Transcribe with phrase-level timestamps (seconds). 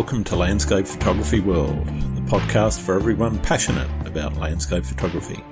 [0.00, 5.44] Welcome to Landscape Photography World, the podcast for everyone passionate about landscape photography.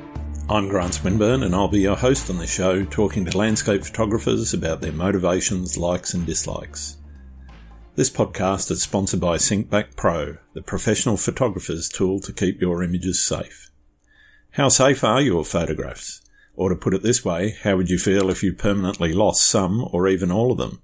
[0.49, 4.55] I'm Grant Swinburne, and I'll be your host on the show, talking to landscape photographers
[4.55, 6.97] about their motivations, likes, and dislikes.
[7.95, 13.23] This podcast is sponsored by SyncBack Pro, the professional photographer's tool to keep your images
[13.23, 13.71] safe.
[14.53, 16.23] How safe are your photographs?
[16.57, 19.87] Or to put it this way, how would you feel if you permanently lost some
[19.93, 20.81] or even all of them?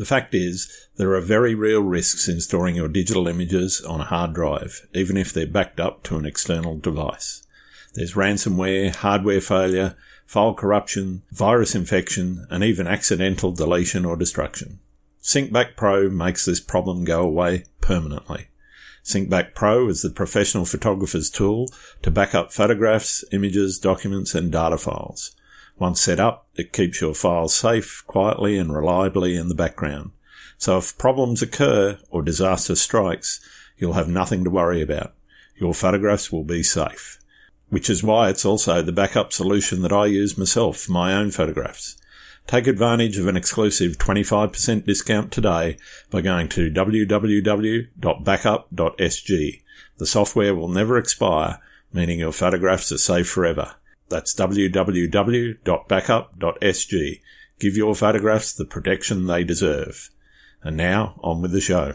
[0.00, 4.04] The fact is, there are very real risks in storing your digital images on a
[4.04, 7.46] hard drive, even if they're backed up to an external device.
[7.92, 14.78] There's ransomware, hardware failure, file corruption, virus infection, and even accidental deletion or destruction.
[15.22, 18.48] SyncBack Pro makes this problem go away permanently.
[19.04, 21.68] SyncBack Pro is the professional photographer's tool
[22.00, 25.36] to back up photographs, images, documents, and data files.
[25.80, 30.10] Once set up, it keeps your files safe, quietly and reliably in the background.
[30.58, 33.40] So if problems occur or disaster strikes,
[33.78, 35.14] you'll have nothing to worry about.
[35.56, 37.18] Your photographs will be safe.
[37.70, 41.30] Which is why it's also the backup solution that I use myself for my own
[41.30, 41.96] photographs.
[42.46, 45.78] Take advantage of an exclusive 25% discount today
[46.10, 49.62] by going to www.backup.sg.
[49.96, 51.58] The software will never expire,
[51.90, 53.76] meaning your photographs are safe forever.
[54.10, 57.20] That's www.backup.sg.
[57.60, 60.10] Give your photographs the protection they deserve.
[60.62, 61.94] And now, on with the show.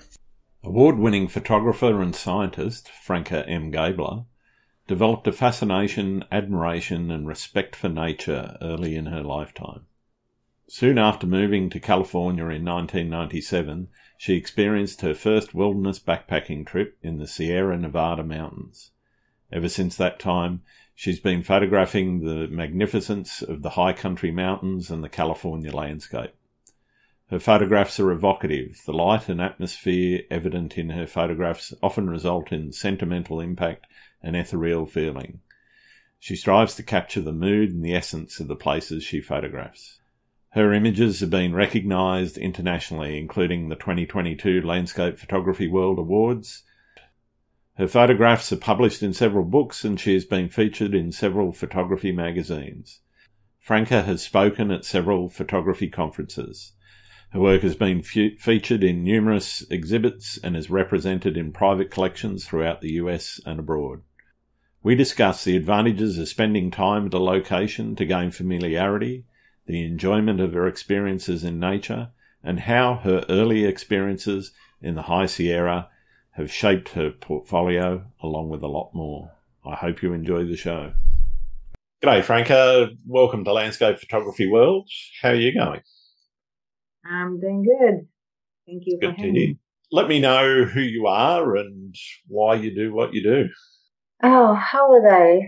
[0.63, 3.69] Award winning photographer and scientist Franka M.
[3.69, 4.23] Gabler
[4.87, 9.85] developed a fascination, admiration, and respect for nature early in her lifetime.
[10.67, 17.17] Soon after moving to California in 1997, she experienced her first wilderness backpacking trip in
[17.17, 18.91] the Sierra Nevada mountains.
[19.51, 20.61] Ever since that time,
[20.97, 26.31] She's been photographing the magnificence of the high country mountains and the California landscape.
[27.29, 28.81] Her photographs are evocative.
[28.85, 33.87] The light and atmosphere evident in her photographs often result in sentimental impact
[34.23, 35.41] and ethereal feeling.
[36.17, 39.99] She strives to capture the mood and the essence of the places she photographs.
[40.51, 46.63] Her images have been recognised internationally, including the 2022 Landscape Photography World Awards
[47.77, 52.11] her photographs are published in several books and she has been featured in several photography
[52.11, 53.01] magazines.
[53.59, 56.73] Franka has spoken at several photography conferences.
[57.31, 62.45] Her work has been fe- featured in numerous exhibits and is represented in private collections
[62.45, 64.03] throughout the US and abroad.
[64.81, 69.25] We discuss the advantages of spending time at a location to gain familiarity,
[69.65, 72.11] the enjoyment of her experiences in nature,
[72.41, 75.89] and how her early experiences in the High Sierra
[76.35, 79.31] have shaped her portfolio along with a lot more.
[79.65, 80.91] I hope you enjoy the show.
[82.03, 82.89] G'day, Franka.
[83.07, 84.89] Welcome to Landscape Photography World.
[85.21, 85.79] How are you going?
[87.05, 88.07] I'm doing good.
[88.67, 89.59] Thank you good for having me.
[89.93, 91.95] Let me know who you are and
[92.27, 93.47] why you do what you do.
[94.21, 95.39] Oh, how would I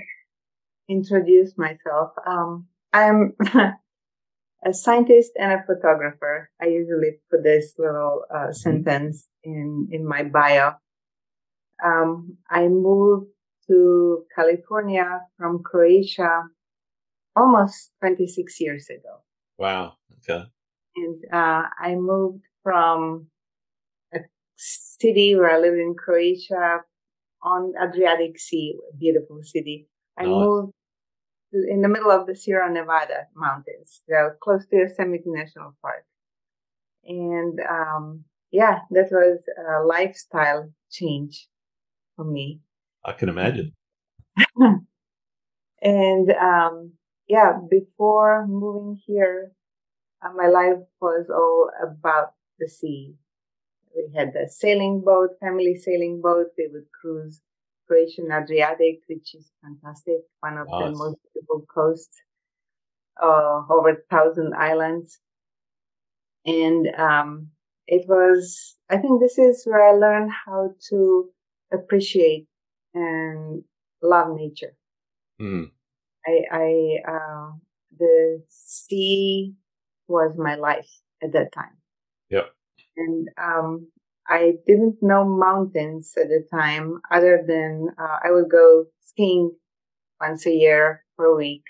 [0.88, 2.12] introduce myself?
[2.26, 3.36] Um, I'm
[4.66, 6.50] a scientist and a photographer.
[6.62, 10.74] I usually put this little uh, sentence in in my bio.
[11.84, 13.28] Um, I moved
[13.68, 16.44] to California from Croatia
[17.36, 19.22] almost 26 years ago.
[19.58, 19.94] Wow.
[20.18, 20.44] Okay.
[20.96, 23.28] And uh, I moved from
[24.14, 24.20] a
[24.56, 26.80] city where I lived in Croatia
[27.44, 29.88] on Adriatic Sea, a beautiful city.
[30.18, 30.32] I nice.
[30.32, 30.74] moved
[31.70, 36.06] in the middle of the Sierra Nevada mountains, so close to Yosemite National Park.
[37.06, 41.48] And um, yeah, that was a lifestyle change
[42.16, 42.62] for me.
[43.04, 43.74] I can imagine.
[45.82, 46.94] and um,
[47.28, 49.52] yeah, before moving here,
[50.22, 53.16] uh, my life was all about the sea.
[53.96, 56.48] We had a sailing boat, family sailing boat.
[56.58, 57.42] We would cruise
[57.88, 62.18] Croatian Adriatic, which is fantastic, one of the most beautiful coasts,
[63.22, 65.20] uh, over thousand islands.
[66.46, 67.50] And um,
[67.88, 71.30] it was, I think this is where I learned how to
[71.72, 72.48] appreciate
[72.94, 73.64] and
[74.02, 74.76] love nature.
[75.42, 75.72] Mm.
[76.26, 77.52] I, I, uh,
[77.98, 79.54] the sea
[80.08, 80.90] was my life
[81.24, 81.78] at that time.
[82.30, 82.48] Yeah.
[82.96, 83.88] And, um,
[84.30, 89.56] I didn't know mountains at the time other than uh, I would go skiing
[90.20, 91.64] once a year for a week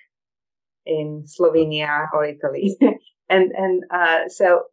[0.85, 2.75] in Slovenia or Italy.
[3.29, 4.63] and, and, uh, so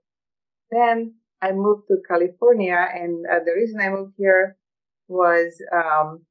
[0.71, 4.57] then I moved to California and uh, the reason I moved here
[5.09, 6.25] was, um,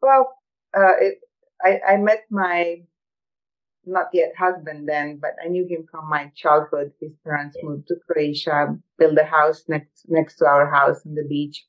[0.00, 0.32] well,
[0.76, 1.18] uh, it,
[1.62, 2.82] I, I met my
[3.86, 6.92] not yet husband then, but I knew him from my childhood.
[7.00, 11.24] His parents moved to Croatia, built a house next next to our house on the
[11.24, 11.64] beach,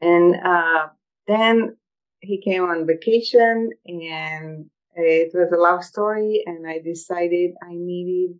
[0.00, 0.88] and uh,
[1.26, 1.76] then
[2.20, 6.42] he came on vacation, and it was a love story.
[6.46, 8.38] And I decided I needed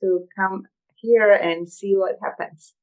[0.00, 0.64] to come
[0.96, 2.74] here and see what happens.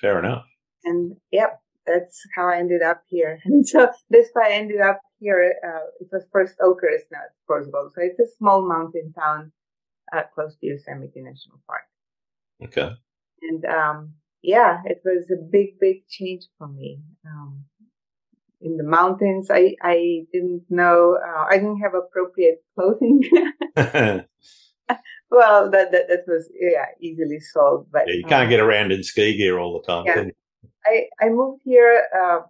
[0.00, 0.44] Fair enough.
[0.84, 3.40] And yep, that's how I ended up here.
[3.44, 5.54] And so that's why I ended up here.
[5.66, 7.90] Uh, it was first Oakhurst, not Portugal.
[7.94, 9.52] So it's a small mountain town
[10.14, 11.82] uh, close to Yosemite National Park.
[12.62, 12.90] Okay.
[13.42, 17.00] And um, yeah, it was a big, big change for me.
[17.26, 17.64] Um,
[18.60, 23.22] in the mountains, I I didn't know uh, I didn't have appropriate clothing.
[25.30, 27.92] well, that, that that was yeah easily solved.
[27.92, 30.04] But yeah, you can't um, get around in ski gear all the time.
[30.06, 30.24] Yeah.
[30.86, 32.40] I, I moved here uh,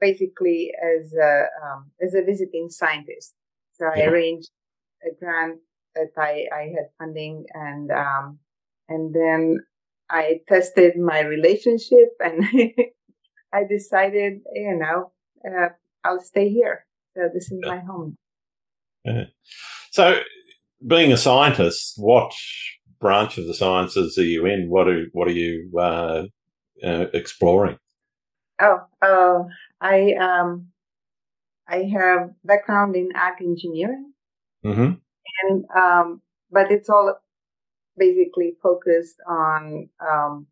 [0.00, 3.34] basically as a, um, as a visiting scientist.
[3.74, 4.04] So yeah.
[4.04, 4.50] I arranged
[5.04, 5.58] a grant
[5.94, 8.38] that I, I had funding and, um,
[8.88, 9.60] and then
[10.10, 12.44] I tested my relationship and
[13.52, 15.12] I decided, you know,
[15.46, 15.68] uh,
[16.04, 16.86] I'll stay here.
[17.16, 17.74] So this is yeah.
[17.74, 18.16] my home.
[19.04, 19.24] Yeah.
[19.90, 20.20] So
[20.86, 22.32] being a scientist, what
[23.00, 24.68] branch of the sciences are you in?
[24.68, 26.24] What are, what are you, uh,
[26.84, 27.78] uh, exploring?
[28.60, 29.44] Oh, uh,
[29.80, 30.68] I um,
[31.68, 34.12] I have background in ag engineering,
[34.64, 34.92] mm-hmm.
[35.42, 37.18] and um, but it's all
[37.96, 40.46] basically focused on um,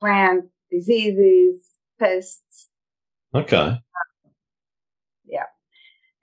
[0.00, 2.68] plant diseases, pests.
[3.34, 3.78] Okay.
[5.24, 5.46] yeah,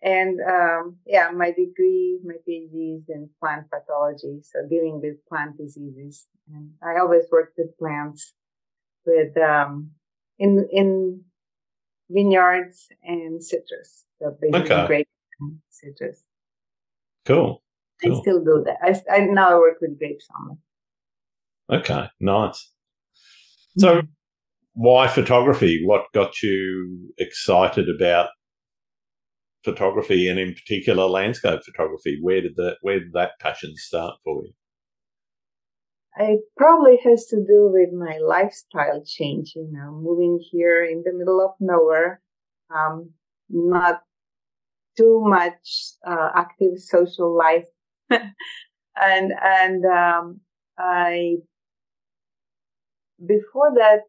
[0.03, 5.57] and um, yeah, my degree, my PhD is in plant pathology, so dealing with plant
[5.57, 8.33] diseases, and I always worked with plants
[9.05, 9.91] with um,
[10.37, 11.23] in in
[12.09, 14.05] vineyards and citrus.
[14.19, 14.87] So basically okay.
[14.87, 15.07] grape
[15.69, 16.23] citrus.
[17.25, 17.61] Cool.
[18.03, 18.17] cool.
[18.17, 18.77] I still do that.
[18.81, 20.57] I, I now I work with grape salmon.
[21.71, 22.71] Okay, nice.
[23.77, 24.07] So, mm-hmm.
[24.73, 25.83] why photography?
[25.85, 28.29] What got you excited about
[29.63, 32.19] photography, and in particular landscape photography?
[32.21, 34.53] Where did that Where did that passion start for you?
[36.19, 41.13] It probably has to do with my lifestyle change, you know, moving here in the
[41.13, 42.21] middle of nowhere,
[42.69, 43.11] um,
[43.49, 44.01] not
[44.97, 47.67] too much uh, active social life,
[48.09, 50.41] and and um,
[50.77, 51.37] I
[53.25, 54.01] before that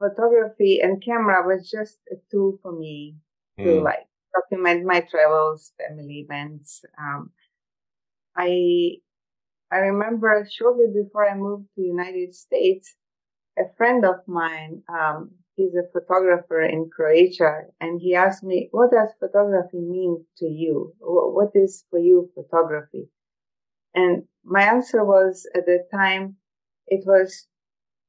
[0.00, 3.14] photography and camera was just a tool for me
[3.58, 3.64] mm.
[3.64, 3.84] to hmm.
[3.84, 6.82] like document my travels, family events.
[6.98, 7.30] Um,
[8.36, 8.96] I
[9.72, 12.96] I remember shortly before I moved to the United States,
[13.58, 18.90] a friend of mine, um, he's a photographer in Croatia, and he asked me, what
[18.90, 20.94] does photography mean to you?
[21.00, 23.08] What is for you photography?
[23.94, 26.36] And my answer was at the time,
[26.86, 27.46] it was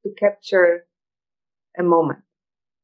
[0.04, 0.86] to capture
[1.78, 2.20] a moment.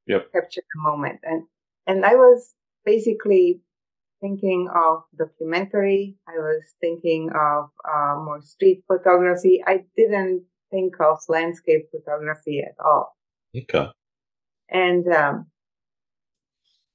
[0.06, 0.32] Yep.
[0.32, 1.20] Capture a moment.
[1.22, 1.44] And,
[1.86, 2.54] and I was
[2.84, 3.60] basically
[4.20, 6.16] thinking of documentary.
[6.28, 9.62] I was thinking of uh, more street photography.
[9.66, 13.16] I didn't think of landscape photography at all.
[13.56, 13.88] Okay.
[14.70, 15.46] And, um,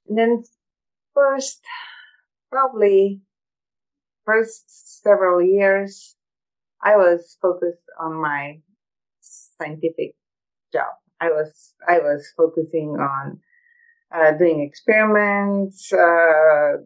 [0.08, 0.44] and then
[1.14, 1.60] first,
[2.50, 3.20] probably
[4.24, 6.16] first several years,
[6.82, 8.60] I was focused on my
[9.20, 10.14] scientific
[10.72, 10.92] job.
[11.20, 13.40] I was, I was focusing on
[14.14, 16.76] uh, doing experiments, uh,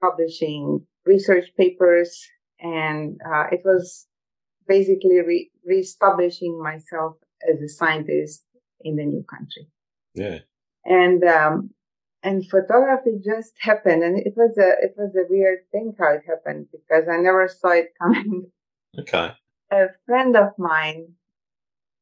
[0.00, 2.26] publishing research papers,
[2.60, 4.06] and uh, it was
[4.66, 7.16] basically re- reestablishing myself
[7.48, 8.44] as a scientist
[8.80, 9.68] in the new country.
[10.14, 10.40] Yeah.
[10.84, 11.70] And um,
[12.22, 16.22] and photography just happened, and it was a it was a weird thing how it
[16.26, 18.50] happened because I never saw it coming.
[18.98, 19.30] Okay.
[19.70, 21.12] A friend of mine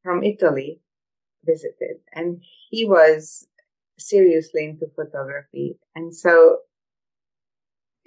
[0.03, 0.79] from Italy
[1.45, 3.45] visited, and he was
[3.99, 6.59] seriously into photography, and so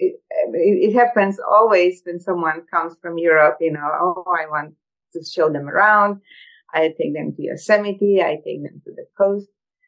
[0.01, 0.19] it,
[0.53, 4.73] it, happens always when someone comes from Europe, you know, oh, I want
[5.13, 6.21] to show them around.
[6.73, 8.21] I take them to Yosemite.
[8.21, 9.47] I take them to the coast.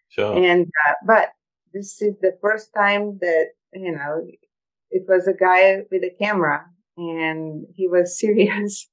[0.10, 0.36] Sure.
[0.36, 1.30] And, uh, but
[1.74, 4.22] this is the first time that, you know,
[4.92, 6.66] it was a guy with a camera
[6.98, 8.90] and he was serious.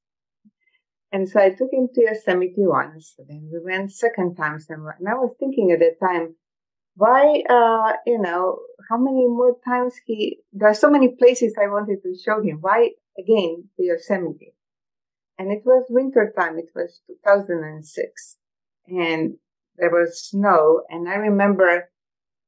[1.12, 3.14] and so I took him to Yosemite once.
[3.18, 4.96] Then we went second time somewhere.
[4.98, 6.36] And I was thinking at that time,
[7.00, 8.58] why, uh, you know,
[8.90, 12.58] how many more times he, there are so many places I wanted to show him.
[12.60, 14.52] Why again to Yosemite?
[15.38, 16.58] And it was winter time.
[16.58, 18.36] It was 2006
[18.88, 19.36] and
[19.78, 20.82] there was snow.
[20.90, 21.88] And I remember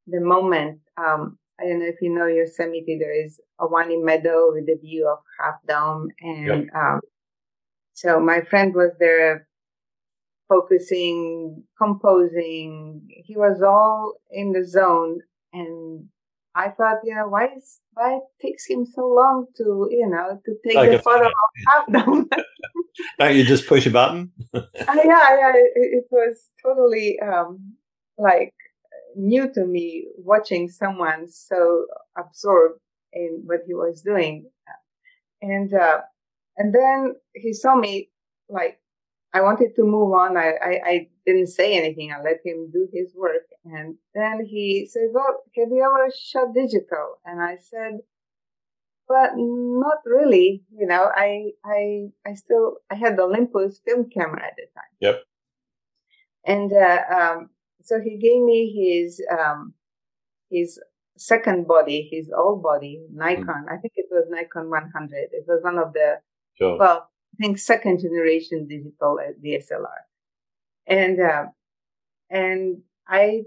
[0.06, 2.98] the moment, um, I don't know if you know Yosemite.
[3.00, 6.74] There is a one Meadow with a view of Half Dome, and yep.
[6.74, 7.00] um,
[7.94, 9.46] so my friend was there
[10.52, 13.02] focusing, composing.
[13.08, 15.20] He was all in the zone,
[15.52, 16.08] and
[16.54, 20.40] I thought, you know, why is why it takes him so long to, you know,
[20.44, 21.32] to take like the photo of
[21.68, 22.28] half dome?
[23.18, 24.32] Don't you just push a button?
[24.54, 25.52] uh, yeah, yeah.
[25.54, 27.74] It, it was totally um,
[28.18, 28.52] like
[29.16, 31.86] new to me watching someone so
[32.18, 32.80] absorbed
[33.12, 34.50] in what he was doing,
[35.40, 36.00] and uh,
[36.56, 38.10] and then he saw me
[38.48, 38.78] like
[39.34, 40.36] I wanted to move on.
[40.36, 42.12] I, I, I, didn't say anything.
[42.12, 43.46] I let him do his work.
[43.64, 47.20] And then he said, well, have you ever shot digital?
[47.24, 48.00] And I said,
[49.08, 50.64] but not really.
[50.76, 54.92] You know, I, I, I still, I had the Olympus film camera at the time.
[55.00, 55.22] Yep.
[56.44, 57.50] And, uh, um,
[57.82, 59.74] so he gave me his, um,
[60.50, 60.80] his
[61.16, 63.66] second body, his old body, Nikon.
[63.68, 63.72] Mm.
[63.72, 65.14] I think it was Nikon 100.
[65.32, 66.18] It was one of the,
[66.58, 66.78] sure.
[66.78, 70.02] well, I think second generation digital DSLR,
[70.86, 71.44] and uh,
[72.30, 73.42] and I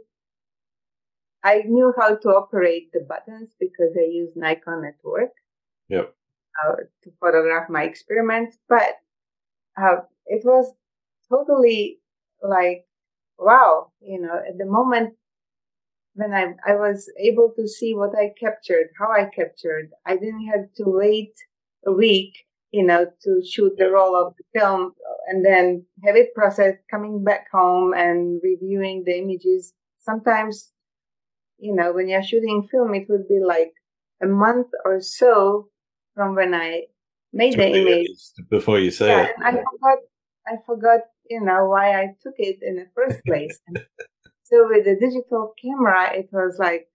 [1.44, 5.32] I knew how to operate the buttons because I used Nikon at work.
[5.89, 6.15] Yep.
[6.65, 8.96] Uh, to photograph my experiments, but
[9.77, 10.74] uh, it was
[11.30, 12.00] totally
[12.42, 12.86] like
[13.38, 15.13] wow, you know, at the moment
[16.13, 20.48] when I I was able to see what I captured, how I captured, I didn't
[20.48, 21.34] have to wait
[21.86, 22.34] a week
[22.75, 24.91] you know, to shoot the roll of the film
[25.29, 29.72] and then have it processed, coming back home and reviewing the images.
[29.98, 30.74] Sometimes,
[31.58, 33.72] you know, when you're shooting film, it would be like
[34.22, 35.70] a month or so
[36.15, 36.82] from when I
[37.32, 38.10] made the image
[38.50, 39.36] before you say yeah, it.
[39.41, 40.00] I forgot,
[40.46, 43.58] I forgot, you know, why I took it in the first place.
[44.44, 46.88] so with the digital camera, it was like,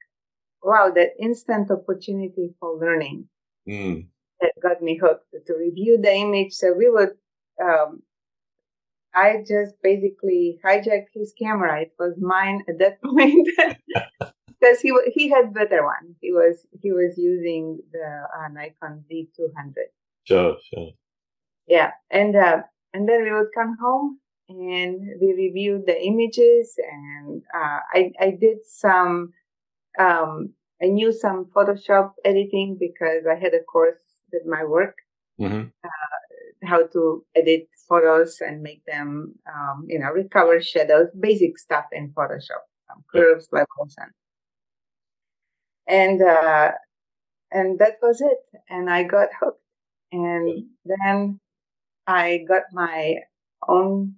[0.63, 3.29] wow, that instant opportunity for learning.
[3.67, 4.09] Mm
[4.41, 6.53] that got me hooked to review the image.
[6.53, 7.13] So we would,
[7.63, 8.03] um,
[9.15, 11.83] I just basically hijacked his camera.
[11.83, 13.49] It was mine at that point
[14.61, 16.15] because he he had better one.
[16.21, 19.75] He was he was using the uh, Nikon D200.
[20.25, 20.91] Sure, sure.
[21.67, 27.43] Yeah, and uh, and then we would come home and we reviewed the images, and
[27.55, 29.33] uh, I I did some.
[29.99, 34.01] Um, I knew some Photoshop editing because I had a course
[34.33, 34.97] with my work.
[35.41, 35.69] Mm-hmm.
[35.85, 41.87] Uh, how to edit photos and make them, um, you know, recover shadows, basic stuff
[41.93, 43.61] in Photoshop, um, curves, yeah.
[43.61, 44.13] levels, and
[45.87, 46.73] and uh,
[47.51, 48.61] and that was it.
[48.69, 49.63] And I got hooked.
[50.13, 50.49] And
[50.85, 50.95] yeah.
[51.05, 51.41] then
[52.07, 53.17] I got my
[53.67, 54.17] own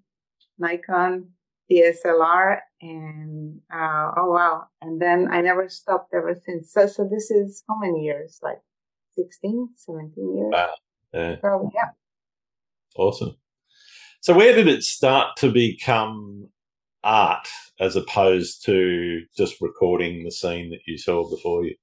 [0.59, 1.31] Nikon
[1.71, 4.65] DSLR, and uh, oh wow!
[4.81, 6.73] And then I never stopped ever since.
[6.73, 8.41] So so this is how many years?
[8.43, 8.61] Like
[9.15, 10.51] 16, 17 years.
[10.53, 10.75] Wow.
[11.13, 11.37] Yeah.
[11.43, 11.91] Yeah.
[12.97, 13.37] Awesome.
[14.21, 16.49] So, where did it start to become
[17.03, 17.49] art
[17.81, 21.75] as opposed to just recording the scene that you saw before you?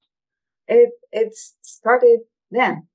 [0.67, 2.19] It it started
[2.51, 2.88] then.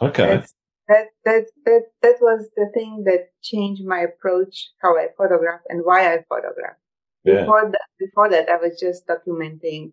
[0.00, 0.42] Okay.
[0.88, 5.82] that that that that was the thing that changed my approach, how I photograph and
[5.84, 6.76] why I photograph.
[7.24, 7.42] Yeah.
[7.42, 9.92] Before that, before that, I was just documenting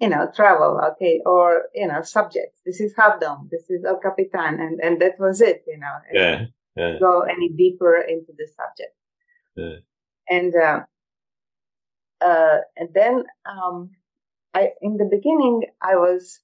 [0.00, 2.60] you know, travel, okay, or, you know, subjects.
[2.66, 5.96] This is Half Dome, this is El Capitan, and, and that was it, you know.
[6.12, 6.44] Yeah,
[6.76, 6.98] yeah.
[7.00, 8.94] Go any deeper into the subject.
[9.56, 9.76] Yeah.
[10.28, 10.80] And, uh,
[12.20, 13.90] uh, and then, um,
[14.52, 16.40] I, in the beginning, I was,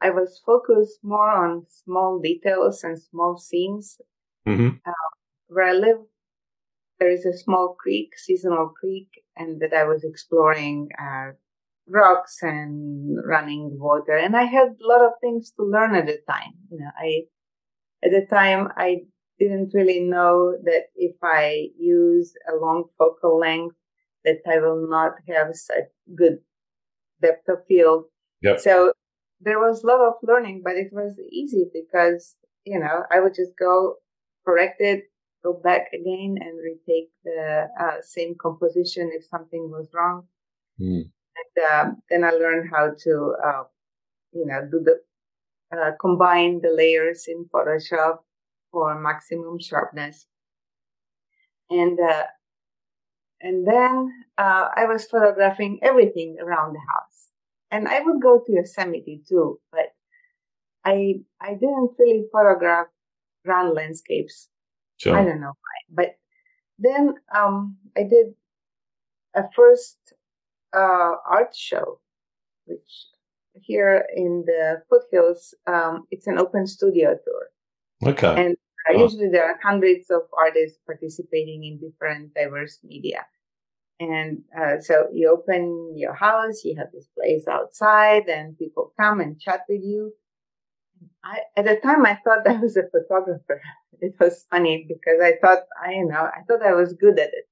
[0.00, 4.00] I was focused more on small details and small scenes.
[4.46, 4.76] Mm-hmm.
[4.86, 4.92] Uh,
[5.48, 5.98] where I live,
[6.98, 11.32] there is a small creek, seasonal creek, and that I was exploring, uh,
[11.90, 14.16] rocks and running water.
[14.16, 16.54] And I had a lot of things to learn at the time.
[16.70, 17.22] You know, I,
[18.04, 19.02] at the time, I
[19.38, 23.76] didn't really know that if I use a long focal length,
[24.24, 26.38] that I will not have such good
[27.22, 28.04] depth of field.
[28.42, 28.60] Yep.
[28.60, 28.92] So
[29.40, 33.34] there was a lot of learning, but it was easy because, you know, I would
[33.34, 33.94] just go
[34.44, 35.04] correct it,
[35.42, 40.26] go back again and retake the uh, same composition if something was wrong.
[40.80, 41.10] Mm.
[41.40, 43.62] And uh, then I learned how to, uh,
[44.32, 45.00] you know, do the
[45.76, 48.18] uh, combine the layers in Photoshop
[48.72, 50.26] for maximum sharpness.
[51.70, 52.24] And uh,
[53.40, 57.28] and then uh, I was photographing everything around the house.
[57.70, 59.94] And I would go to Yosemite too, but
[60.84, 62.86] I I didn't really photograph
[63.44, 64.48] grand landscapes.
[64.98, 65.16] Sure.
[65.16, 65.78] I don't know why.
[65.90, 66.16] But
[66.78, 68.34] then um, I did
[69.34, 69.98] a first
[70.74, 72.00] uh, art show,
[72.66, 73.06] which
[73.54, 78.12] here in the foothills, um, it's an open studio tour.
[78.12, 78.46] Okay.
[78.46, 78.56] And
[78.88, 79.02] uh, oh.
[79.02, 83.26] usually there are hundreds of artists participating in different diverse media.
[83.98, 89.20] And uh, so you open your house, you have this place outside, and people come
[89.20, 90.14] and chat with you.
[91.22, 93.60] I, at the time, I thought I was a photographer.
[94.02, 97.30] It was funny because I thought I, you know, I thought I was good at
[97.32, 97.42] the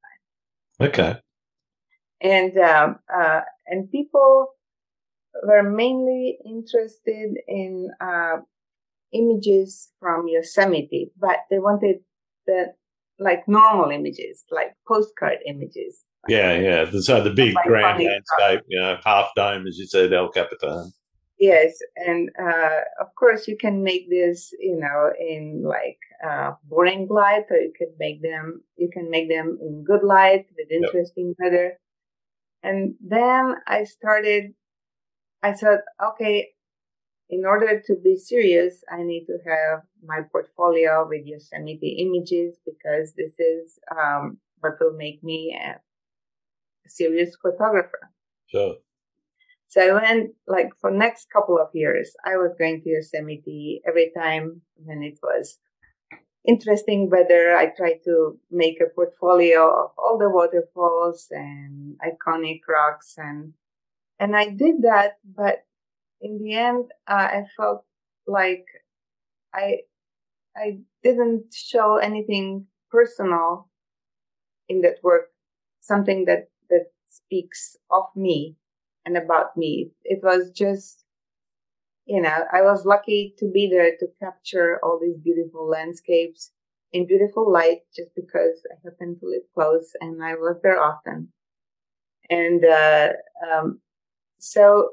[0.80, 0.88] time.
[0.88, 1.20] Okay.
[2.20, 4.48] And um, uh, and people
[5.44, 8.38] were mainly interested in uh,
[9.12, 11.98] images from Yosemite, but they wanted
[12.46, 12.74] the
[13.18, 16.04] like normal images, like postcard images.
[16.28, 16.90] Yeah, yeah.
[17.00, 20.92] So the big grand landscape, you know, half dome, as you said, El Capitan.
[21.38, 27.06] Yes, and uh, of course you can make this, you know, in like uh, boring
[27.08, 31.34] light, or you could make them, you can make them in good light with interesting
[31.38, 31.52] yep.
[31.52, 31.78] weather.
[32.62, 34.54] And then I started.
[35.42, 36.48] I thought, okay,
[37.30, 43.14] in order to be serious, I need to have my portfolio with Yosemite images because
[43.14, 45.78] this is um, what will make me a
[46.88, 48.10] serious photographer.
[48.46, 48.76] Sure.
[49.68, 54.10] So I went like for next couple of years, I was going to Yosemite every
[54.16, 55.58] time when it was
[56.48, 57.56] interesting weather.
[57.56, 63.54] I tried to make a portfolio of all the waterfalls and iconic rocks and
[64.20, 65.66] and I did that, but
[66.20, 67.84] in the end, uh, I felt
[68.26, 68.66] like
[69.54, 69.78] I
[70.56, 73.68] I didn't show anything personal
[74.68, 75.30] in that work,
[75.80, 78.56] something that that speaks of me
[79.06, 79.92] and about me.
[80.04, 81.04] It was just,
[82.08, 86.52] you know, I was lucky to be there to capture all these beautiful landscapes
[86.90, 91.28] in beautiful light just because I happened to live close and I was there often.
[92.30, 93.08] And, uh,
[93.46, 93.80] um,
[94.38, 94.90] so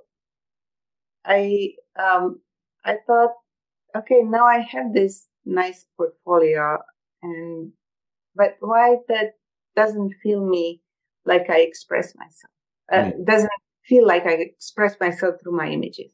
[1.23, 2.41] I, um,
[2.83, 3.31] I thought,
[3.95, 6.79] okay, now I have this nice portfolio
[7.23, 7.71] and,
[8.35, 9.35] but why that
[9.77, 10.81] doesn't feel me
[11.25, 12.51] like I express myself?
[12.91, 13.25] Uh, mm.
[13.25, 13.49] Doesn't
[13.85, 16.11] feel like I express myself through my images.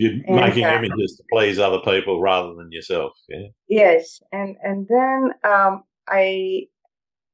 [0.00, 3.12] You're and, making uh, images to please other people rather than yourself.
[3.28, 3.48] Yeah.
[3.68, 6.62] Yes, and and then um, I,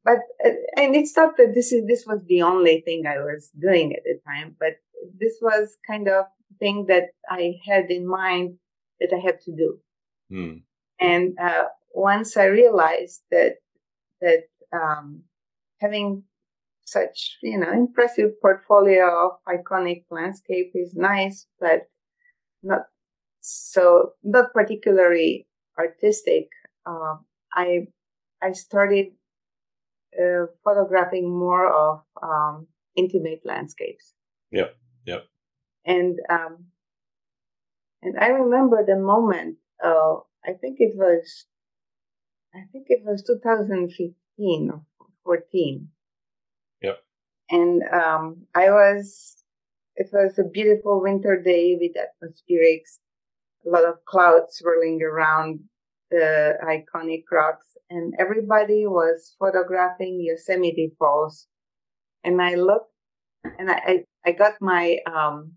[0.05, 3.51] but uh, and it's not that this is this was the only thing I was
[3.57, 4.75] doing at the time, but
[5.17, 6.25] this was kind of
[6.59, 8.57] thing that I had in mind
[8.99, 9.79] that I had to do.
[10.29, 10.57] Hmm.
[11.01, 13.59] And uh, once I realized that
[14.21, 15.23] that um,
[15.81, 16.25] having
[16.85, 21.83] such, you know, impressive portfolio of iconic landscape is nice, but
[22.67, 22.83] not
[23.41, 25.47] so, not particularly
[25.79, 26.49] artistic.
[26.85, 27.17] Uh,
[27.53, 27.89] I,
[28.43, 29.07] I started
[30.19, 34.15] uh, photographing more of um, intimate landscapes.
[34.51, 34.77] Yep.
[35.07, 35.27] Yep.
[35.85, 36.67] And, um,
[38.03, 41.47] and I remember the moment, uh, I think it was,
[42.55, 44.83] I think it was 2015 or
[45.25, 45.89] 14
[47.51, 49.37] and um, I was.
[49.97, 52.99] It was a beautiful winter day with atmospherics,
[53.67, 55.61] a lot of clouds swirling around
[56.11, 61.47] the iconic rocks, and everybody was photographing Yosemite Falls.
[62.23, 62.93] And I looked,
[63.59, 65.53] and I I, I got my um,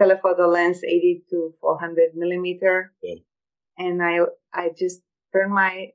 [0.00, 3.16] telephoto lens 80 to 400 millimeter, yeah.
[3.76, 4.20] and I
[4.52, 5.88] I just turned my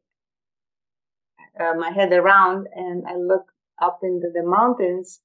[1.59, 5.21] uh, my head around and I looked up into the mountains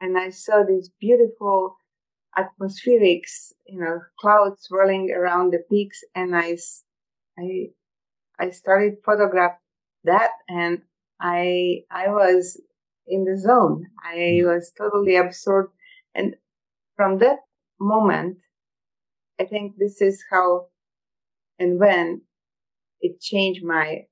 [0.00, 1.76] and I saw these beautiful
[2.36, 6.00] atmospherics, you know, clouds swirling around the peaks.
[6.14, 6.56] And I,
[7.38, 7.68] I,
[8.38, 9.52] I started photograph
[10.04, 10.82] that and
[11.20, 12.60] I, I was
[13.06, 13.86] in the zone.
[14.04, 14.46] I mm.
[14.46, 15.72] was totally absorbed.
[16.14, 16.36] And
[16.96, 17.38] from that
[17.80, 18.38] moment,
[19.40, 20.66] I think this is how
[21.58, 22.22] and when
[23.00, 24.06] it changed my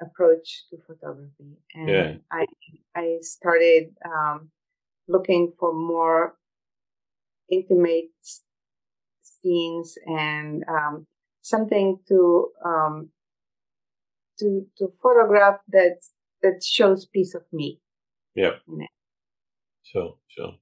[0.00, 2.14] approach to photography and yeah.
[2.30, 2.44] i
[2.94, 4.50] i started um,
[5.08, 6.36] looking for more
[7.50, 8.10] intimate
[9.22, 11.06] scenes and um,
[11.42, 13.10] something to um,
[14.38, 15.98] to to photograph that
[16.42, 17.80] that shows piece of me.
[18.34, 18.56] Yeah.
[19.82, 20.54] Sure sure.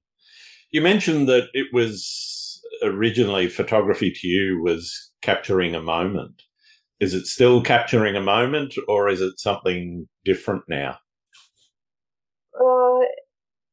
[0.71, 6.43] You mentioned that it was originally photography to you was capturing a moment.
[6.99, 10.97] Is it still capturing a moment or is it something different now?
[12.57, 12.99] Uh,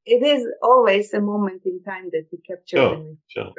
[0.04, 3.52] it is always a moment in time that we capture sure, in sure.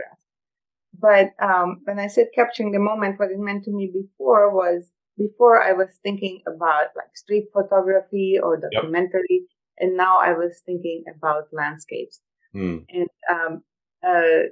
[1.00, 4.92] But um, when I said capturing the moment, what it meant to me before was
[5.18, 9.42] before I was thinking about like street photography or documentary, yep.
[9.80, 12.20] and now I was thinking about landscapes.
[12.56, 12.86] Mm.
[12.90, 13.64] And um,
[14.06, 14.50] uh,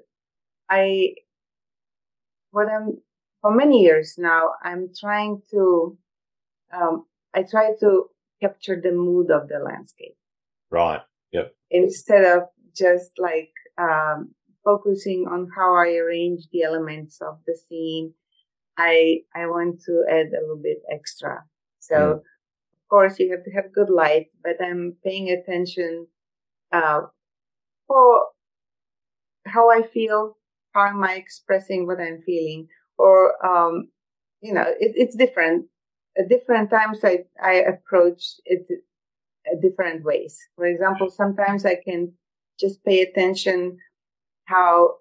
[0.70, 1.16] I,
[2.52, 2.98] what I'm,
[3.42, 5.98] for many years now, I'm trying to,
[6.74, 8.06] um, I try to
[8.42, 10.16] capture the mood of the landscape.
[10.70, 11.02] Right.
[11.32, 11.56] Yep.
[11.70, 12.44] Instead of
[12.76, 18.14] just like, um, focusing on how I arrange the elements of the scene,
[18.78, 21.44] I, I want to add a little bit extra.
[21.80, 22.12] So, mm.
[22.14, 22.22] of
[22.90, 26.08] course, you have to have good light, but I'm paying attention,
[26.72, 27.02] uh,
[27.88, 28.26] for
[29.46, 30.38] how I feel,
[30.74, 32.68] how am I expressing what I'm feeling,
[32.98, 33.90] or um,
[34.42, 35.66] you know, it, it's different.
[36.18, 38.68] At different times, I I approach it
[39.62, 40.38] different ways.
[40.56, 42.14] For example, sometimes I can
[42.60, 43.78] just pay attention
[44.46, 44.96] how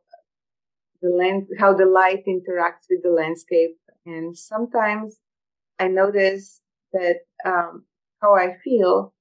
[1.02, 5.18] the land, how the light interacts with the landscape, and sometimes
[5.78, 6.60] I notice
[6.92, 7.84] that um,
[8.20, 9.14] how I feel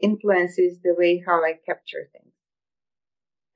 [0.00, 2.32] influences the way how I capture things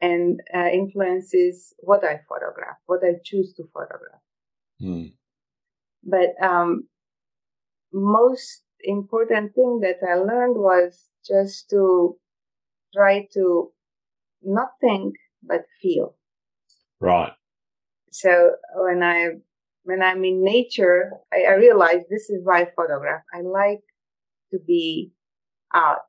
[0.01, 4.21] and uh, influences what I photograph, what I choose to photograph.
[4.81, 5.13] Mm.
[6.03, 6.89] But um,
[7.93, 12.17] most important thing that I learned was just to
[12.95, 13.71] try to
[14.43, 16.17] not think but feel.
[17.01, 17.33] Right.
[18.11, 19.29] So when I
[19.85, 23.23] when I'm in nature, I, I realize this is why I photograph.
[23.33, 23.81] I like
[24.53, 25.13] to be
[25.73, 26.01] out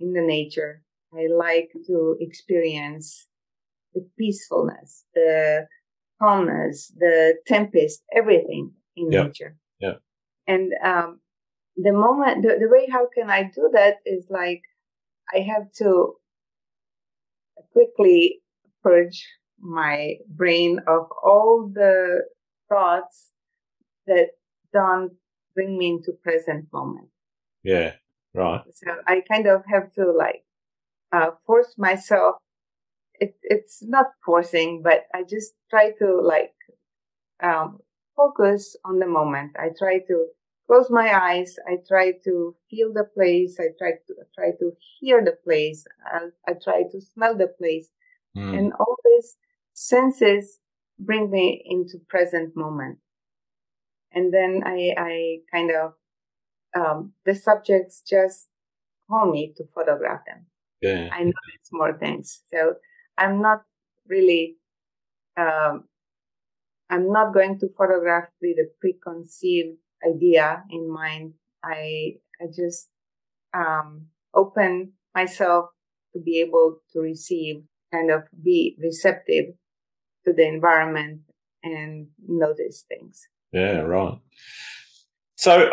[0.00, 0.82] in the nature
[1.14, 3.26] I like to experience
[3.94, 5.66] the peacefulness, the
[6.20, 9.22] calmness, the tempest, everything in yeah.
[9.24, 9.56] nature.
[9.80, 9.94] Yeah.
[10.46, 11.20] And um,
[11.80, 14.62] the moment, the, the way how can I do that is like
[15.32, 16.14] I have to
[17.72, 18.40] quickly
[18.82, 19.26] purge
[19.60, 22.22] my brain of all the
[22.68, 23.30] thoughts
[24.06, 24.30] that
[24.72, 25.12] don't
[25.54, 27.08] bring me into present moment.
[27.62, 27.94] Yeah,
[28.34, 28.62] right.
[28.72, 30.44] So I kind of have to like
[31.12, 32.36] uh, force myself.
[33.14, 36.54] It, it's not forcing, but I just try to like
[37.42, 37.78] um,
[38.16, 39.52] focus on the moment.
[39.58, 40.26] I try to
[40.68, 41.56] close my eyes.
[41.66, 43.58] I try to feel the place.
[43.58, 45.84] I try to try to hear the place.
[46.06, 47.88] I, I try to smell the place,
[48.36, 48.56] mm.
[48.56, 49.36] and all these
[49.72, 50.60] senses
[50.98, 52.98] bring me into present moment.
[54.12, 55.92] And then I, I kind of
[56.76, 58.48] um, the subjects just
[59.08, 60.46] call me to photograph them.
[60.80, 61.08] Yeah.
[61.12, 62.42] I notice more things.
[62.52, 62.74] So
[63.16, 63.62] I'm not
[64.06, 64.56] really,
[65.36, 65.84] um,
[66.90, 71.34] I'm not going to photograph with a preconceived idea in mind.
[71.64, 72.88] I, I just,
[73.54, 75.70] um, open myself
[76.12, 79.46] to be able to receive, kind of be receptive
[80.24, 81.20] to the environment
[81.62, 83.26] and notice things.
[83.52, 84.18] Yeah, right.
[85.36, 85.70] So,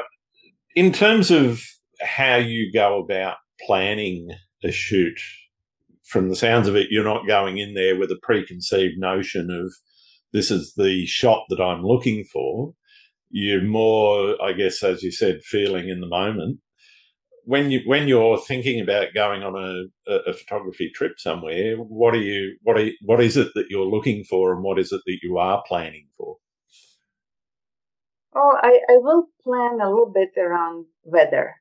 [0.75, 1.61] in terms of
[2.01, 4.29] how you go about planning
[4.63, 5.19] a shoot.
[6.03, 9.73] From the sounds of it, you're not going in there with a preconceived notion of
[10.33, 12.73] this is the shot that I'm looking for.
[13.37, 16.59] You're more, I guess, as you said, feeling in the moment.
[17.43, 22.21] When you when you're thinking about going on a, a, photography trip somewhere, what are
[22.21, 25.17] you what are what is it that you're looking for, and what is it that
[25.21, 26.37] you are planning for?
[28.33, 31.55] Oh, I, I will plan a little bit around weather.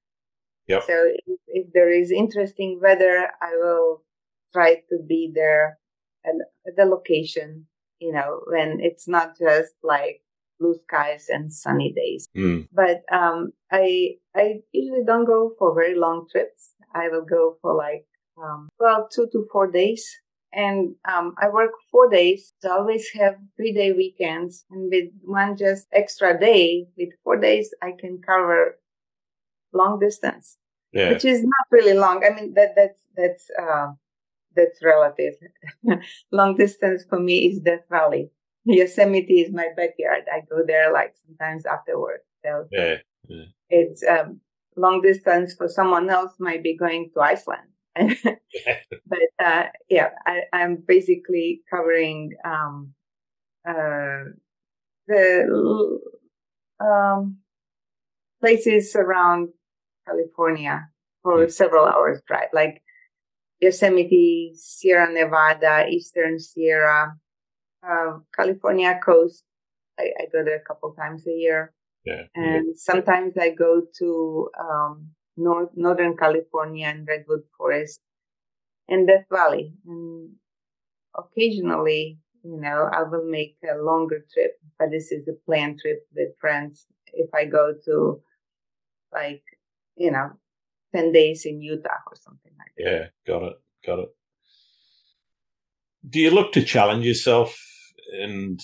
[0.69, 0.85] Yep.
[0.87, 4.05] So if, if there is interesting weather, I will
[4.53, 5.81] try to be there
[6.25, 7.67] at the location,
[7.99, 10.24] you know, when it's not just like
[10.65, 12.29] blue skies and sunny days.
[12.37, 12.69] Mm.
[12.73, 16.75] But um, I I usually don't go for very long trips.
[16.95, 18.07] I will go for like
[18.43, 20.05] um, well two to four days,
[20.53, 22.53] and um, I work four days.
[22.61, 27.39] So I always have three day weekends, and with one just extra day, with four
[27.39, 28.79] days, I can cover
[29.73, 30.57] long distance,
[30.93, 31.11] yeah.
[31.11, 32.25] which is not really long.
[32.25, 33.89] I mean, that that's that's uh,
[34.57, 35.35] that's relative.
[36.33, 38.31] long distance for me is Death Valley.
[38.67, 40.25] Yosemite is my backyard.
[40.33, 42.23] I go there like sometimes after work.
[42.45, 42.97] So yeah.
[43.29, 43.45] yeah.
[43.69, 44.41] it's um,
[44.77, 47.69] long distance for someone else might be going to Iceland.
[49.07, 52.95] but uh, yeah, I, am basically covering um,
[53.69, 54.33] uh,
[55.07, 56.01] the
[56.81, 57.39] um,
[58.41, 59.51] places around
[60.07, 60.89] California
[61.23, 61.53] for mm.
[61.53, 62.83] several hours drive, like
[63.61, 67.15] Yosemite, Sierra Nevada, Eastern Sierra,
[67.89, 69.45] uh, California coast.
[69.99, 71.73] I, I, go there a couple times a year.
[72.05, 72.23] Yeah.
[72.35, 72.73] And yeah.
[72.77, 78.01] sometimes I go to um, North Northern California and Redwood Forest
[78.89, 79.75] and Death Valley.
[79.87, 80.33] And
[81.17, 86.01] occasionally, you know, I will make a longer trip, but this is a planned trip
[86.15, 86.87] with friends.
[87.13, 88.21] If I go to
[89.13, 89.43] like
[89.97, 90.31] you know,
[90.95, 92.85] 10 days in Utah or something like that.
[92.85, 93.57] Yeah, got it.
[93.87, 94.09] Got it.
[96.09, 97.59] do you look to challenge yourself
[98.13, 98.61] and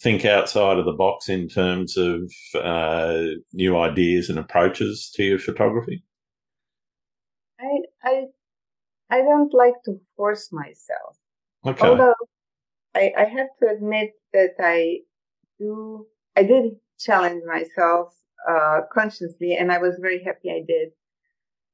[0.00, 5.38] think outside of the box in terms of uh, new ideas and approaches to your
[5.38, 6.04] photography?
[7.60, 8.24] I I
[9.10, 11.16] I don't like to force myself.
[11.64, 11.86] Okay.
[11.86, 12.14] Although
[12.94, 15.00] I, I have to admit that I
[15.58, 18.14] do I did challenge myself
[18.48, 20.90] uh, consciously, and I was very happy I did.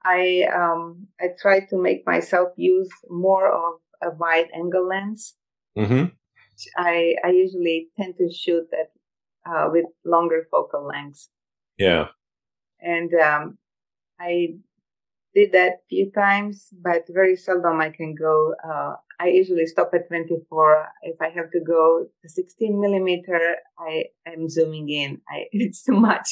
[0.05, 5.35] I um, I tried to make myself use more of a wide angle lens.
[5.77, 6.05] Mm-hmm.
[6.77, 8.91] I I usually tend to shoot at
[9.49, 11.31] uh, with longer focal lengths.
[11.79, 12.09] Yeah.
[12.81, 13.59] And um,
[14.21, 14.55] I
[15.35, 18.55] did that a few times, but very seldom I can go.
[18.65, 20.89] Uh, I usually stop at 24.
[21.03, 25.21] If I have to go to 16 millimeter, I am zooming in.
[25.29, 26.29] I, it's too much.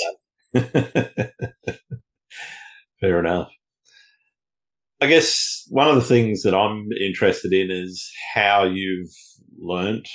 [3.00, 3.50] Fair enough.
[5.00, 9.12] I guess one of the things that I'm interested in is how you've
[9.58, 10.08] learnt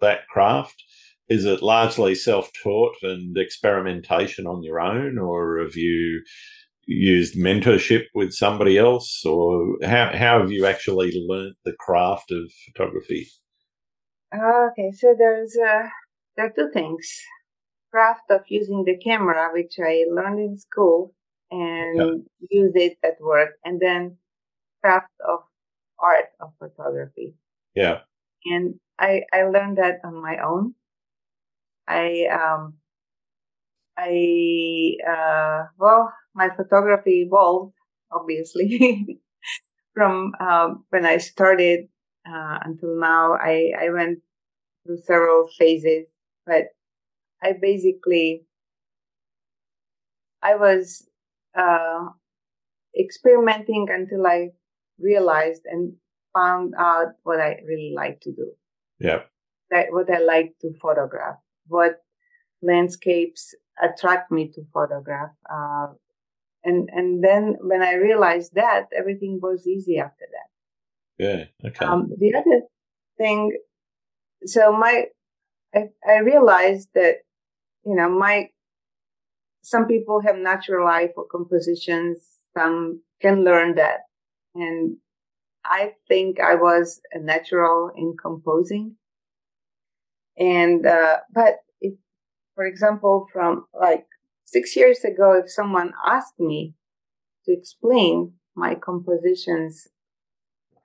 [0.00, 0.82] that craft.
[1.28, 6.22] Is it largely self taught and experimentation on your own, or have you
[6.86, 12.50] used mentorship with somebody else, or how, how have you actually learnt the craft of
[12.66, 13.28] photography?
[14.34, 15.88] Okay, so there's uh,
[16.36, 17.08] there are two things:
[17.92, 21.14] craft of using the camera, which I learned in school,
[21.50, 24.16] and use it at work, and then
[24.82, 25.40] craft of
[26.00, 27.34] art of photography.
[27.74, 28.00] Yeah.
[28.44, 30.74] And I I learned that on my own.
[31.86, 32.78] I um
[33.96, 37.74] I uh well my photography evolved
[38.12, 39.20] obviously
[39.94, 41.88] from um, when I started
[42.28, 43.34] uh, until now.
[43.34, 44.20] I I went
[44.84, 46.06] through several phases,
[46.46, 46.66] but
[47.42, 48.46] I basically
[50.42, 51.08] I was
[51.54, 52.06] uh,
[52.98, 54.50] experimenting until I
[54.98, 55.94] realized and
[56.32, 58.52] found out what I really like to do.
[58.98, 59.22] Yeah.
[59.70, 62.02] That what I like to photograph, what
[62.62, 65.30] landscapes attract me to photograph.
[65.50, 65.88] Uh,
[66.64, 71.24] and and then when I realized that, everything was easy after that.
[71.24, 71.68] Yeah.
[71.68, 71.84] Okay.
[71.84, 72.62] Um, the other
[73.16, 73.56] thing,
[74.44, 75.04] so my,
[75.74, 77.16] I, I realized that,
[77.84, 78.48] you know, my
[79.62, 82.26] some people have natural eye for compositions.
[82.56, 84.00] Some can learn that.
[84.54, 84.96] And
[85.64, 88.96] I think I was a natural in composing.
[90.38, 91.94] And, uh, but if,
[92.54, 94.06] for example, from like
[94.44, 96.74] six years ago, if someone asked me
[97.44, 99.86] to explain my compositions,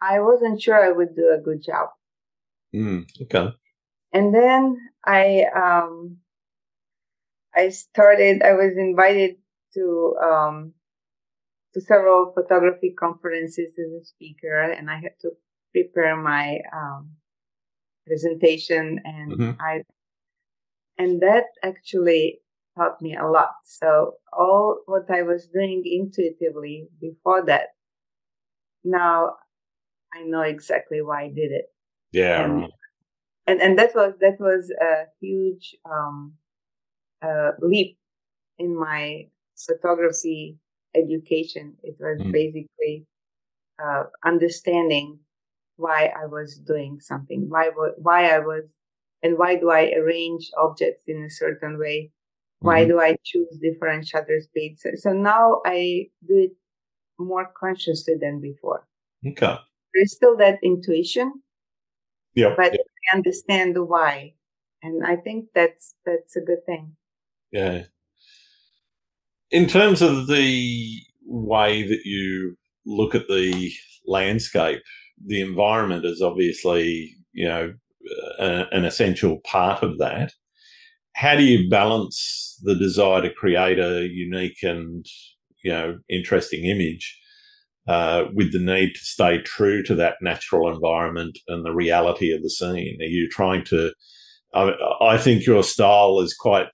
[0.02, 1.90] I wasn't sure I would do a good job.
[2.76, 3.56] Mm, okay.
[4.12, 6.18] And then I, um,
[7.56, 9.38] I started, I was invited
[9.74, 10.74] to, um,
[11.76, 15.32] to several photography conferences as a speaker and I had to
[15.74, 17.12] prepare my, um,
[18.08, 19.62] presentation and mm-hmm.
[19.62, 19.84] I,
[20.98, 22.40] and that actually
[22.78, 23.52] taught me a lot.
[23.66, 27.68] So all what I was doing intuitively before that,
[28.86, 29.34] now
[30.14, 31.66] I know exactly why I did it.
[32.14, 32.46] Yeah.
[32.46, 32.68] And,
[33.48, 36.36] and, and that was, that was a huge, um,
[37.22, 37.98] uh, leap
[38.58, 40.58] in my photography
[40.96, 41.76] education.
[41.84, 42.32] It was mm.
[42.32, 43.06] basically
[43.84, 45.20] uh, understanding
[45.78, 48.64] why I was doing something, why why I was,
[49.22, 52.12] and why do I arrange objects in a certain way?
[52.60, 52.90] Why mm-hmm.
[52.90, 54.82] do I choose different shutter speeds?
[54.84, 56.52] So, so now I do it
[57.20, 58.88] more consciously than before.
[59.26, 59.58] Okay.
[59.94, 61.42] There's still that intuition.
[62.34, 62.54] Yeah.
[62.56, 62.82] But yep.
[63.14, 64.34] I understand the why.
[64.82, 66.96] And I think that's that's a good thing.
[67.52, 67.84] Yeah.
[69.52, 72.56] In terms of the way that you
[72.86, 73.72] look at the
[74.06, 74.82] landscape,
[75.26, 77.74] the environment is obviously, you know,
[78.40, 80.34] a, an essential part of that.
[81.16, 85.06] How do you balance the desire to create a unique and,
[85.64, 87.18] you know, interesting image
[87.88, 92.42] uh, with the need to stay true to that natural environment and the reality of
[92.42, 92.98] the scene?
[93.00, 93.94] Are you trying to?
[94.54, 96.68] I, I think your style is quite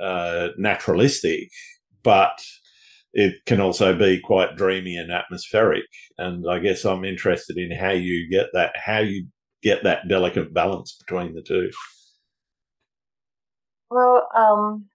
[0.00, 1.48] uh, naturalistic,
[2.02, 2.42] but
[3.12, 5.84] it can also be quite dreamy and atmospheric.
[6.18, 9.26] And I guess I'm interested in how you get that, how you
[9.62, 11.70] get that delicate balance between the two.
[13.90, 14.86] Well, um,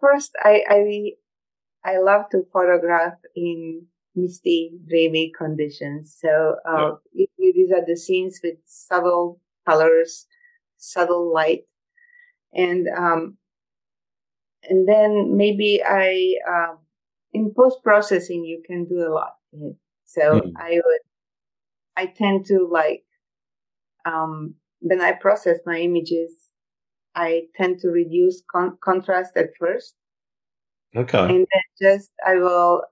[0.00, 1.10] first, I, I,
[1.84, 6.16] I love to photograph in misty, dreamy conditions.
[6.18, 7.26] So, uh, yeah.
[7.38, 10.26] these are the scenes with subtle colors,
[10.78, 11.64] subtle light,
[12.54, 13.36] and um,
[14.68, 16.74] and then maybe I uh,
[17.32, 19.32] in post processing you can do a lot.
[20.04, 20.52] So mm.
[20.56, 21.00] I would
[21.96, 23.04] I tend to like,
[24.06, 26.30] um, when I process my images,
[27.14, 29.94] I tend to reduce con- contrast at first.
[30.96, 31.18] Okay.
[31.18, 32.82] And then just, I will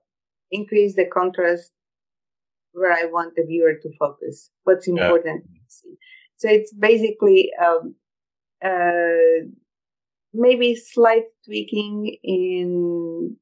[0.51, 1.71] increase the contrast
[2.73, 5.95] where I want the viewer to focus, what's important yeah.
[6.37, 7.95] So it's basically, um,
[8.63, 9.47] uh,
[10.33, 13.37] maybe slight tweaking in,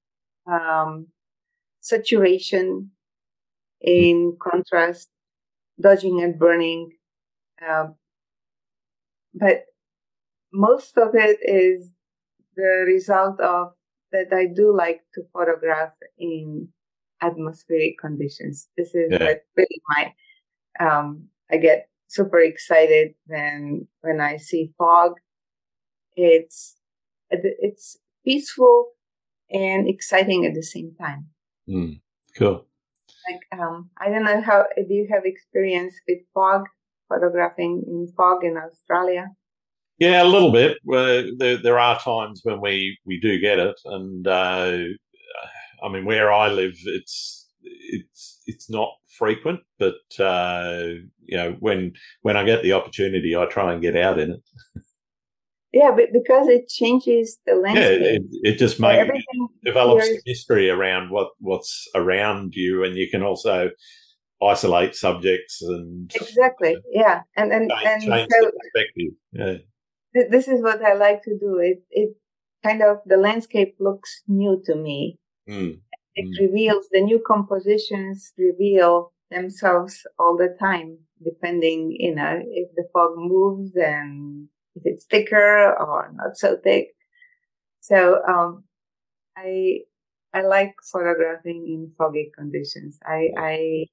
[0.45, 1.08] um,
[1.82, 2.91] saturation,
[3.82, 5.10] in contrast,
[5.80, 6.91] dodging and burning.
[7.67, 7.95] Um,
[9.34, 9.65] but
[10.52, 11.91] most of it is
[12.56, 13.73] the result of
[14.12, 16.69] that I do like to photograph in
[17.21, 18.67] atmospheric conditions.
[18.78, 19.34] This is yeah.
[19.56, 20.13] really my,
[20.80, 25.13] um, I get super excited when, when I see fog.
[26.17, 26.75] It's,
[27.30, 28.89] it's peaceful
[29.49, 31.27] and exciting at the same time.
[31.69, 32.01] Mm,
[32.36, 32.65] cool.
[33.30, 36.63] Like, um, I don't know how, do you have experience with fog,
[37.10, 39.27] photographing in fog in Australia?
[39.99, 40.77] Yeah, a little bit.
[40.86, 44.77] there, there are times when we, we do get it, and uh,
[45.84, 50.82] I mean, where I live, it's it's it's not frequent, but uh,
[51.23, 54.41] you know, when when I get the opportunity, I try and get out in it.
[55.77, 58.01] Yeah, but because it changes the landscape.
[58.01, 58.21] Yeah, it,
[58.53, 59.09] it just makes
[59.63, 63.69] develops history around what what's around you, and you can also
[64.41, 69.13] isolate subjects and exactly, uh, yeah, and and change, and change so, perspective.
[69.31, 69.57] Yeah
[70.29, 71.59] this is what I like to do.
[71.59, 72.15] It it
[72.63, 75.19] kind of the landscape looks new to me.
[75.49, 75.79] Mm.
[76.15, 76.47] It mm.
[76.47, 83.11] reveals the new compositions reveal themselves all the time, depending, you know, if the fog
[83.17, 86.89] moves and if it's thicker or not so thick.
[87.79, 88.63] So um,
[89.35, 89.79] I
[90.33, 92.99] I like photographing in foggy conditions.
[93.05, 93.85] I I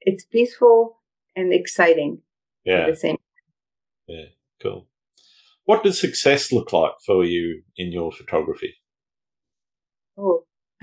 [0.00, 1.00] it's peaceful
[1.36, 2.22] and exciting
[2.64, 2.80] yeah.
[2.80, 3.46] at the same time.
[4.08, 4.24] Yeah,
[4.62, 4.88] cool.
[5.64, 8.74] What does success look like for you in your photography?
[10.18, 10.44] Oh.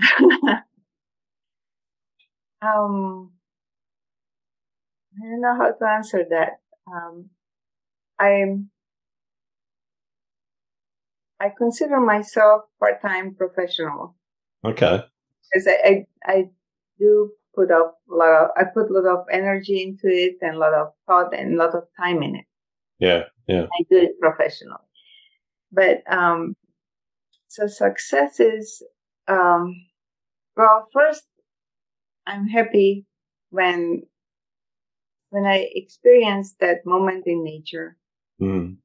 [2.62, 3.32] um,
[5.14, 6.60] I don't know how to answer that.
[6.86, 7.30] Um,
[8.18, 8.70] I'm,
[11.40, 14.16] I consider myself part-time professional.
[14.64, 15.04] Okay.
[15.52, 16.44] Because I, I, I
[16.98, 20.56] do put up a lot of, I put a lot of energy into it and
[20.56, 22.44] a lot of thought and a lot of time in it.
[22.98, 23.66] Yeah, yeah.
[23.66, 24.76] I do it professionally.
[25.70, 26.56] But um,
[27.46, 28.82] so success is
[29.28, 29.74] um,
[30.56, 31.24] well, first,
[32.26, 33.06] I'm happy
[33.50, 34.02] when
[35.30, 37.96] when I experience that moment in nature,
[38.40, 38.76] mm.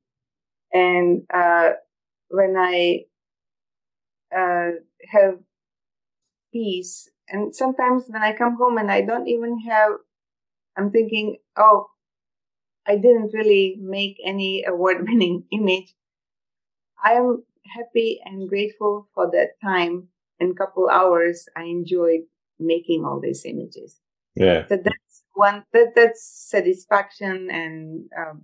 [0.74, 1.72] and uh,
[2.34, 3.06] when I
[4.36, 4.72] uh,
[5.08, 5.38] have
[6.52, 7.10] peace.
[7.30, 9.91] And sometimes when I come home and I don't even have,
[10.76, 11.88] I'm thinking, oh,
[12.88, 15.93] I didn't really make any award winning image.
[17.04, 17.43] I am
[17.76, 20.08] happy and grateful for that time
[20.39, 22.22] and couple hours I enjoyed
[22.60, 24.00] making all these images.
[24.36, 24.65] Yeah.
[24.67, 28.41] So that's one, that, that's satisfaction and, um,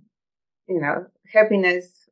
[0.68, 2.08] you know, happiness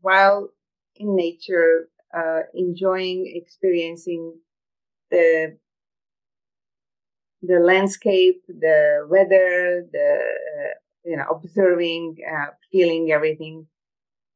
[0.00, 0.50] while
[0.98, 4.38] in nature, uh, enjoying, experiencing
[5.10, 5.58] the
[7.42, 10.18] the landscape, the weather, the
[10.58, 13.66] uh, you know, observing, uh, feeling everything,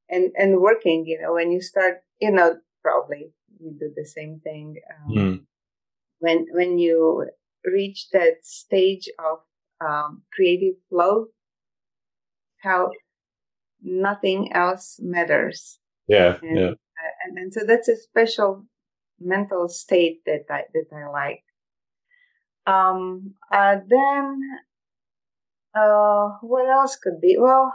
[0.08, 1.04] and and working.
[1.06, 4.76] You know, when you start, you know, probably you do the same thing.
[4.90, 5.40] Um, mm.
[6.18, 7.26] When when you
[7.64, 9.40] reach that stage of
[9.84, 11.26] um, creative flow,
[12.62, 12.90] how
[13.82, 15.78] nothing else matters.
[16.10, 16.70] Yeah, and, yeah.
[16.70, 18.66] Uh, and, and so that's a special
[19.20, 21.44] mental state that I that I like.
[22.66, 24.40] Um, uh, then
[25.72, 27.36] uh, what else could be?
[27.38, 27.72] Well,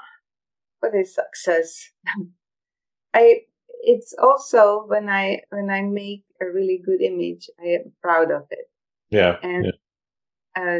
[0.81, 1.91] what is success?
[3.13, 3.43] I
[3.83, 8.47] it's also when I when I make a really good image, I am proud of
[8.51, 8.69] it.
[9.11, 9.71] Yeah, and yeah.
[10.57, 10.79] Uh,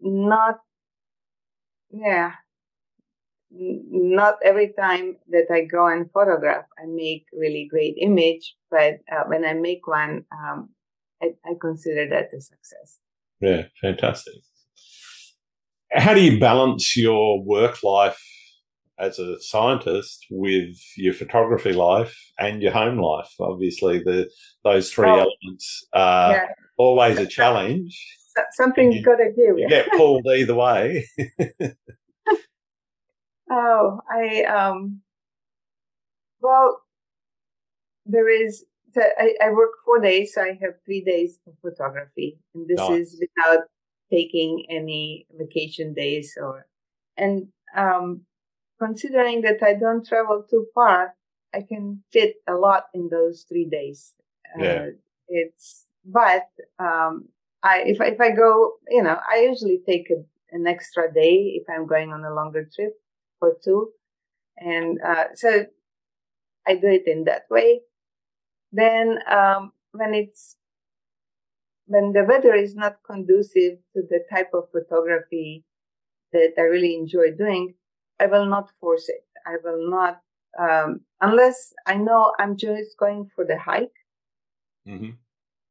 [0.00, 0.56] not
[1.92, 2.32] yeah,
[3.54, 8.54] not every time that I go and photograph, I make really great image.
[8.70, 10.70] But uh, when I make one, um,
[11.22, 12.98] I, I consider that a success.
[13.40, 14.34] Yeah, fantastic
[15.94, 18.22] how do you balance your work life
[18.98, 23.32] as a scientist with your photography life and your home life?
[23.40, 24.30] Obviously, the
[24.64, 26.46] those three oh, elements are yeah.
[26.78, 28.18] always a challenge.
[28.52, 29.56] Something you, got to do.
[29.58, 31.06] You get pulled either way.
[33.52, 35.02] oh, I um.
[36.40, 36.82] Well,
[38.06, 38.64] there is.
[38.94, 43.18] I, I work four days, so I have three days for photography, and this is
[43.18, 43.64] without
[44.10, 46.66] taking any vacation days or
[47.16, 48.22] and um,
[48.78, 51.14] considering that I don't travel too far,
[51.54, 54.14] I can fit a lot in those three days.
[54.58, 54.72] Yeah.
[54.72, 54.86] Uh,
[55.28, 56.48] it's but
[56.78, 57.28] um,
[57.62, 60.22] I if if I go, you know, I usually take a,
[60.54, 62.94] an extra day if I'm going on a longer trip
[63.42, 63.90] or two,
[64.56, 65.66] and uh, so
[66.66, 67.80] I do it in that way.
[68.72, 70.56] Then um, when it's
[71.86, 75.64] when the weather is not conducive to the type of photography
[76.32, 77.74] that I really enjoy doing,
[78.18, 79.24] I will not force it.
[79.46, 80.20] I will not,
[80.58, 83.92] um, unless I know I'm just going for the hike.
[84.88, 85.10] Mm-hmm.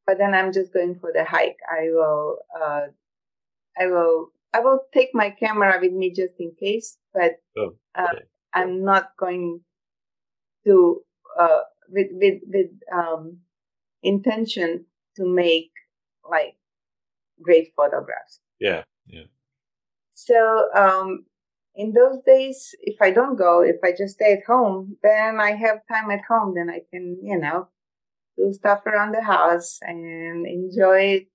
[0.05, 1.57] But then I'm just going for the hike.
[1.69, 2.87] I will, uh,
[3.79, 8.07] I will, I will take my camera with me just in case, but oh, uh,
[8.11, 8.17] okay.
[8.17, 8.19] uh,
[8.53, 9.61] I'm not going
[10.65, 11.01] to,
[11.39, 13.37] uh, with, with, with, um,
[14.03, 14.85] intention
[15.15, 15.71] to make
[16.29, 16.55] like
[17.41, 18.39] great photographs.
[18.59, 18.83] Yeah.
[19.07, 19.23] Yeah.
[20.13, 21.25] So, um,
[21.75, 25.51] in those days, if I don't go, if I just stay at home, then I
[25.51, 26.53] have time at home.
[26.55, 27.69] Then I can, you know,
[28.37, 31.25] do stuff around the house and enjoy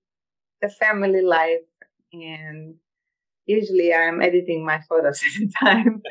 [0.61, 1.67] the family life.
[2.13, 2.75] And
[3.47, 6.01] usually I'm editing my photos at the time.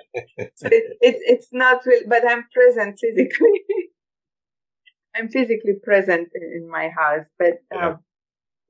[0.56, 3.62] so it, it, it's not really, but I'm present physically.
[5.14, 8.00] I'm physically present in my house, but um,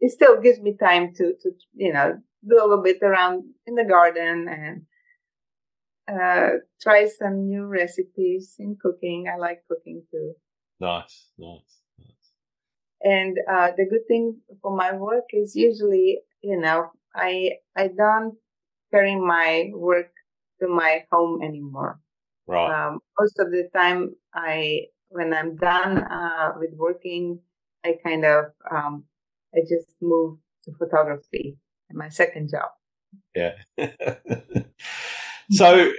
[0.01, 3.75] it still gives me time to, to, you know, do a little bit around in
[3.75, 4.83] the garden and
[6.09, 9.27] uh, try some new recipes in cooking.
[9.33, 10.35] I like cooking too.
[10.79, 12.31] Nice, nice, nice.
[13.03, 18.37] And uh, the good thing for my work is usually, you know, I I don't
[18.91, 20.11] carry my work
[20.61, 22.01] to my home anymore.
[22.47, 22.71] Right.
[22.71, 27.41] Um, most of the time, I when I'm done uh, with working,
[27.85, 29.05] I kind of um,
[29.55, 31.57] I just move to photography,
[31.93, 32.71] my second job.
[33.35, 33.55] Yeah.
[35.51, 35.91] so,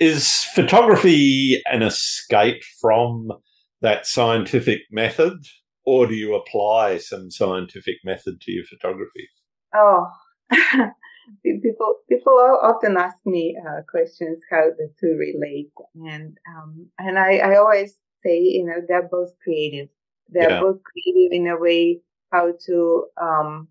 [0.00, 3.28] is photography an escape from
[3.80, 5.38] that scientific method,
[5.84, 9.28] or do you apply some scientific method to your photography?
[9.74, 10.06] Oh,
[11.42, 17.36] people people often ask me uh, questions how the two relate, and um, and I,
[17.38, 19.88] I always say you know they're both creative.
[20.28, 20.60] They're yeah.
[20.60, 22.00] both creative in a way
[22.32, 23.68] how to um,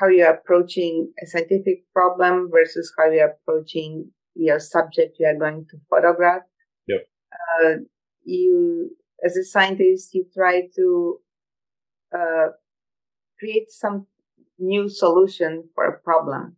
[0.00, 5.66] how you're approaching a scientific problem versus how you're approaching your subject you are going
[5.70, 6.42] to photograph.
[6.88, 7.00] Yep.
[7.32, 7.74] Uh,
[8.24, 8.90] you,
[9.24, 11.20] as a scientist, you try to
[12.16, 12.48] uh,
[13.38, 14.06] create some
[14.58, 16.56] new solution for a problem.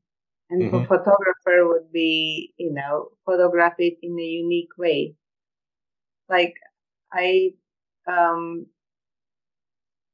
[0.50, 0.84] And mm-hmm.
[0.84, 5.14] for photographer would be, you know, photograph it in a unique way.
[6.28, 6.54] Like
[7.12, 7.50] I,
[8.06, 8.66] um,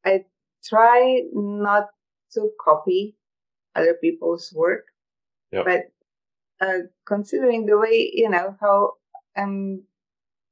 [0.05, 0.25] I
[0.65, 1.89] try not
[2.35, 3.17] to copy
[3.75, 4.87] other people's work.
[5.53, 5.65] Yep.
[5.65, 8.93] But uh, considering the way, you know, how
[9.37, 9.85] I'm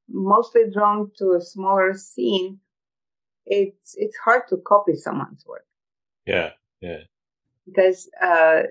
[0.09, 2.59] mostly drawn to a smaller scene,
[3.47, 5.67] it's it's hard to copy someone's work.
[6.27, 6.51] Yeah,
[6.81, 7.05] yeah.
[7.69, 8.63] Because uh,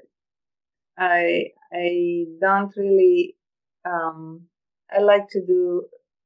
[0.98, 3.36] I I don't really
[3.86, 4.44] um,
[4.92, 5.86] I like to do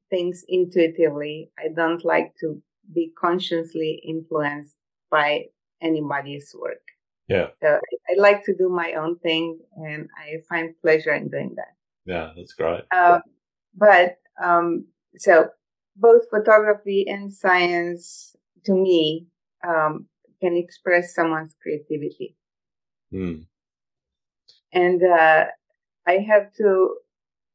[0.09, 1.51] things intuitively.
[1.57, 2.61] I don't like to
[2.93, 4.75] be consciously influenced
[5.09, 5.45] by
[5.81, 6.81] anybody's work.
[7.27, 7.47] Yeah.
[7.61, 11.53] So I, I, like to do my own thing and I find pleasure in doing
[11.55, 11.73] that.
[12.05, 12.83] Yeah, that's great.
[12.93, 13.21] Um,
[13.75, 14.85] but um,
[15.17, 15.47] so
[15.95, 19.27] both photography and science to me
[19.65, 20.07] um,
[20.41, 22.35] can express someone's creativity.
[23.13, 23.45] Mm.
[24.73, 25.45] And uh,
[26.07, 26.95] I have to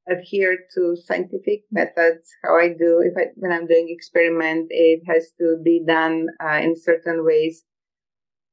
[0.08, 2.30] adhere to scientific methods.
[2.42, 6.60] How I do, if I, when I'm doing experiment, it has to be done uh,
[6.62, 7.64] in certain ways.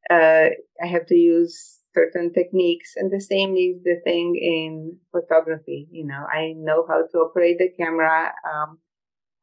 [0.09, 0.49] Uh,
[0.81, 5.87] I have to use certain techniques, and the same is the thing in photography.
[5.91, 8.33] You know, I know how to operate the camera.
[8.51, 8.79] Um,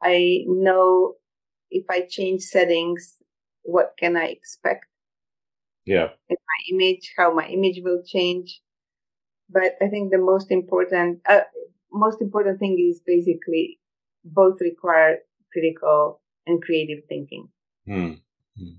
[0.03, 1.15] I know
[1.71, 3.17] if I change settings,
[3.63, 4.87] what can I expect?
[5.85, 6.09] Yeah.
[6.29, 8.61] In my image, how my image will change.
[9.49, 11.41] But I think the most important, uh,
[11.93, 13.81] most important thing is basically
[14.25, 15.19] both require
[15.53, 17.49] critical and creative thinking.
[17.87, 18.13] Hmm.
[18.57, 18.75] hmm.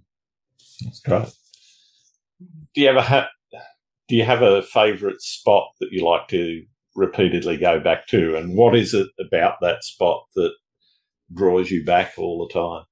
[0.83, 1.27] That's great.
[2.73, 3.27] Do you ever have
[4.07, 8.57] do you have a favourite spot that you like to repeatedly go back to, and
[8.57, 10.51] what is it about that spot that
[11.33, 12.83] draws you back all the time?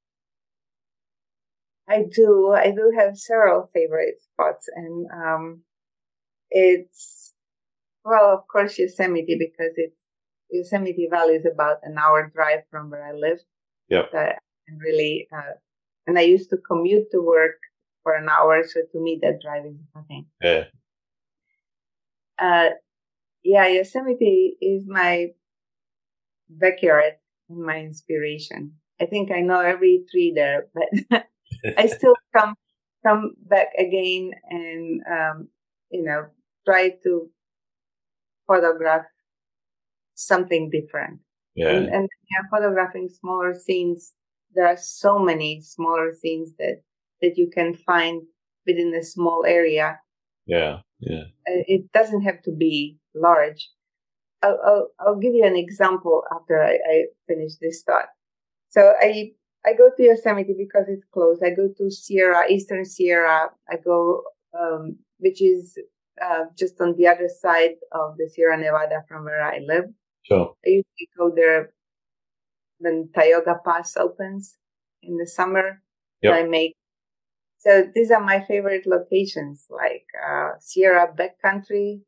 [1.90, 2.54] I do.
[2.56, 5.62] I do have several favorite spots, and um,
[6.52, 7.34] it's
[8.06, 9.98] well, of course, Yosemite because it's
[10.52, 13.40] Yosemite Valley is about an hour drive from where I live.
[13.90, 14.04] Yeah.
[14.14, 15.54] and really, uh,
[16.06, 17.58] and I used to commute to work
[18.04, 18.64] for an hour.
[18.64, 20.26] So to me, that driving is nothing.
[20.42, 20.66] Yeah.
[22.40, 22.70] uh,
[23.44, 25.30] yeah, Yosemite is my
[26.50, 27.14] backyard,
[27.50, 28.74] and my inspiration.
[29.02, 31.26] I think I know every tree there, but
[31.78, 32.56] I still come
[33.06, 35.48] come back again and um,
[35.92, 36.28] you know
[36.66, 37.30] try to
[38.48, 39.06] photograph
[40.16, 41.20] something different.
[41.56, 41.70] Yeah.
[41.70, 44.14] And, and yeah, photographing smaller scenes,
[44.54, 46.82] there are so many smaller scenes that
[47.22, 48.22] that you can find
[48.66, 50.00] within a small area.
[50.46, 51.24] Yeah, yeah.
[51.48, 53.70] Uh, it doesn't have to be large.
[54.42, 58.08] I'll, I'll, I'll give you an example after I, I finish this thought.
[58.70, 59.32] So I
[59.66, 61.40] I go to Yosemite because it's close.
[61.44, 63.50] I go to Sierra, Eastern Sierra.
[63.70, 64.24] I go,
[64.58, 65.78] um, which is
[66.22, 69.86] uh, just on the other side of the Sierra Nevada from where I live.
[70.24, 70.54] Sure.
[70.66, 71.74] I usually go there
[72.80, 74.58] when Tioga Pass opens
[75.04, 75.82] in the summer.
[76.22, 76.34] Yep.
[76.34, 76.76] I make
[77.60, 82.02] so these are my favorite locations, like uh, Sierra Backcountry,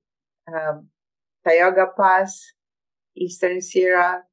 [0.48, 0.80] uh,
[1.46, 2.54] Tioga Pass,
[3.18, 4.24] Eastern Sierra,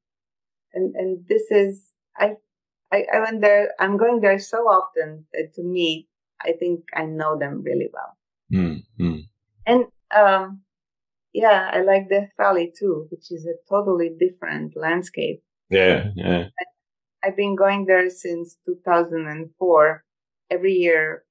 [0.73, 2.35] and and this is I,
[2.91, 3.73] I I went there.
[3.79, 6.07] I'm going there so often that to me,
[6.41, 8.17] I think I know them really well.
[8.51, 8.83] Mm,
[9.65, 9.85] And
[10.15, 10.61] um,
[11.33, 15.43] yeah, I like Death Valley too, which is a totally different landscape.
[15.69, 16.45] Yeah, yeah.
[17.23, 20.03] I've been going there since 2004,
[20.49, 21.25] every year,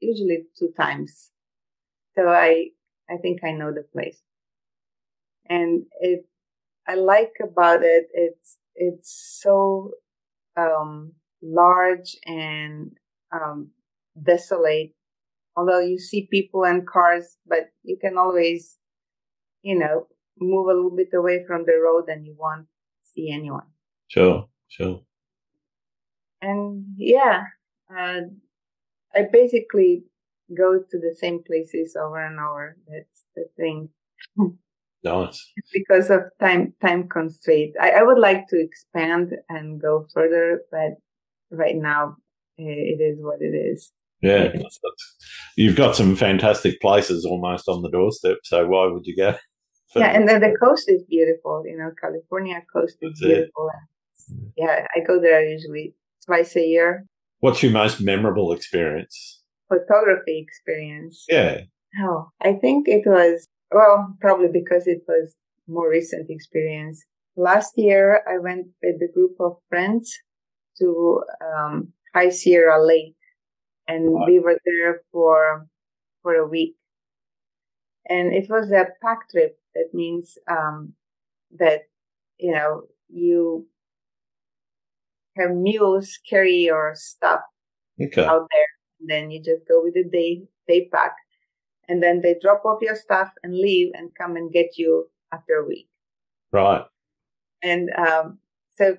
[0.00, 1.30] usually two times.
[2.16, 2.68] So I,
[3.08, 4.18] I think I know the place.
[5.48, 6.26] And it,
[6.86, 9.92] I like about it, it's, it's so,
[10.58, 12.92] um, large and,
[13.32, 13.70] um,
[14.20, 14.92] desolate.
[15.56, 18.76] Although you see people and cars, but you can always,
[19.62, 20.06] you know,
[20.40, 22.66] move a little bit away from the road and you won't
[23.02, 23.66] see anyone.
[24.08, 25.02] Sure, sure.
[26.40, 27.42] And yeah,
[27.90, 28.20] uh,
[29.14, 30.04] I basically
[30.56, 32.76] go to the same places over and over.
[32.86, 33.90] That's the thing.
[35.04, 35.52] Nice.
[35.72, 37.74] because of time time constraint.
[37.80, 40.96] I, I would like to expand and go further, but
[41.50, 42.16] right now
[42.58, 43.92] eh, it is what it is.
[44.20, 45.16] Yeah, that's, that's,
[45.56, 48.38] you've got some fantastic places almost on the doorstep.
[48.42, 49.36] So why would you go?
[49.96, 51.62] yeah, and then the coast is beautiful.
[51.64, 53.70] You know, California coast is beautiful.
[54.56, 55.94] Yeah, I go there usually
[56.26, 57.06] twice a year.
[57.40, 59.42] What's your most memorable experience?
[59.68, 61.24] Photography experience.
[61.28, 61.60] Yeah.
[62.02, 67.04] Oh, I think it was well, probably because it was more recent experience.
[67.36, 70.16] Last year, I went with a group of friends
[70.78, 73.16] to um, High Sierra Lake,
[73.88, 74.26] and Wow.
[74.26, 75.68] we were there for
[76.22, 76.76] for a week.
[78.08, 79.58] And it was a pack trip.
[79.74, 80.94] That means um,
[81.58, 81.82] that
[82.38, 83.68] you know you
[85.36, 87.40] have mules carry your stuff
[88.00, 88.24] Okay.
[88.24, 88.66] out there.
[89.00, 91.14] And then you just go with the day day pack,
[91.88, 95.54] and then they drop off your stuff and leave and come and get you after
[95.54, 95.88] a week.
[96.52, 96.84] Right.
[97.62, 98.38] And um,
[98.72, 98.96] so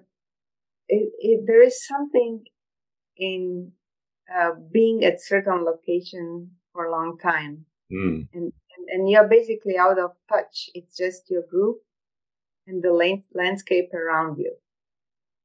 [0.87, 2.43] it, it, there is something
[3.17, 3.71] in
[4.33, 8.27] uh, being at certain location for a long time, Mm.
[8.33, 10.69] and, and and you're basically out of touch.
[10.75, 11.77] It's just your group
[12.67, 14.53] and the lan- landscape around you,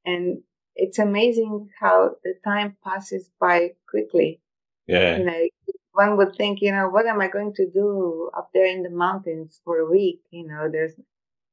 [0.05, 0.43] and
[0.75, 4.41] it's amazing how the time passes by quickly
[4.87, 5.17] Yeah.
[5.17, 5.47] you know,
[5.95, 8.89] one would think, you know, what am I going to do up there in the
[8.89, 10.19] mountains for a week?
[10.29, 10.93] You know, there's,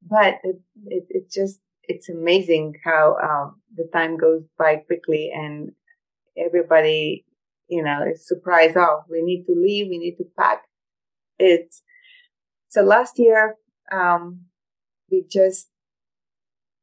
[0.02, 5.72] but it, it, it just, it's amazing how um, the time goes by quickly and
[6.36, 7.24] everybody,
[7.68, 8.76] you know, is surprised.
[8.76, 9.88] Oh, we need to leave.
[9.88, 10.62] We need to pack.
[11.38, 11.82] It's
[12.68, 13.56] so last year,
[13.90, 14.46] um,
[15.10, 15.68] we just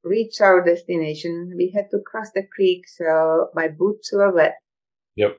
[0.03, 1.53] reached our destination.
[1.57, 4.55] We had to cross the creek, so my boots were wet.
[5.15, 5.37] Yep.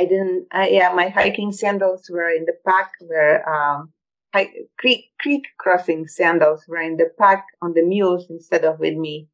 [0.00, 0.46] I didn't.
[0.54, 2.90] Uh, yeah, my hiking sandals were in the pack.
[3.02, 3.92] Were um,
[4.32, 8.96] hike, creek creek crossing sandals were in the pack on the mules instead of with
[8.96, 9.28] me.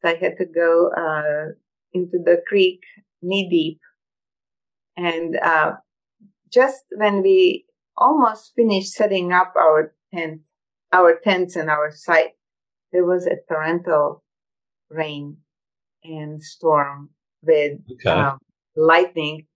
[0.00, 1.52] So I had to go uh,
[1.92, 2.80] into the creek
[3.22, 3.80] knee deep,
[4.96, 5.72] and uh,
[6.52, 7.64] just when we
[7.96, 10.42] almost finished setting up our tent,
[10.92, 12.34] our tents and our site,
[12.92, 14.22] there was a torrential
[14.90, 15.38] rain
[16.04, 17.10] and storm
[17.42, 18.10] with Okay.
[18.10, 18.38] um,
[18.76, 19.46] lightning.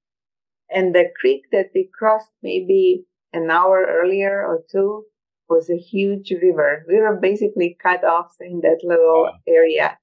[0.71, 5.05] And the creek that we crossed maybe an hour earlier or two
[5.49, 6.85] was a huge river.
[6.89, 9.39] We were basically cut off in that little Wow.
[9.47, 9.99] area.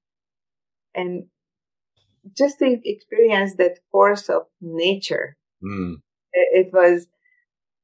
[0.96, 1.28] And
[2.36, 5.96] just to experience that force of nature, Mm.
[6.34, 7.08] it, it was,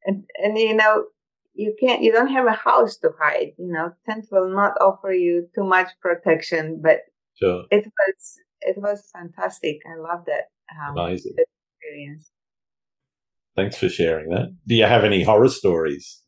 [0.06, 1.06] and, and you know,
[1.54, 5.12] you can't, you don't have a house to hide, you know, tent will not offer
[5.12, 7.02] you too much protection, but
[7.36, 7.66] Sure.
[7.72, 9.80] it was, it was fantastic.
[9.86, 11.36] I love that um, Amazing.
[11.38, 12.32] experience.
[13.62, 14.56] Thanks for sharing that.
[14.66, 16.20] Do you have any horror stories?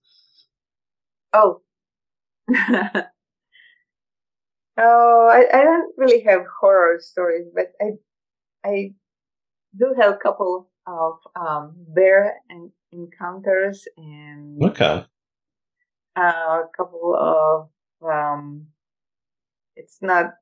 [1.33, 1.61] Oh.
[2.53, 3.03] oh,
[4.77, 7.93] I, I don't really have horror stories, but I
[8.63, 8.93] I
[9.75, 15.03] do have a couple of um, bear and encounters and Okay.
[16.15, 17.69] uh, a couple of
[18.07, 18.67] um,
[19.75, 20.33] it's not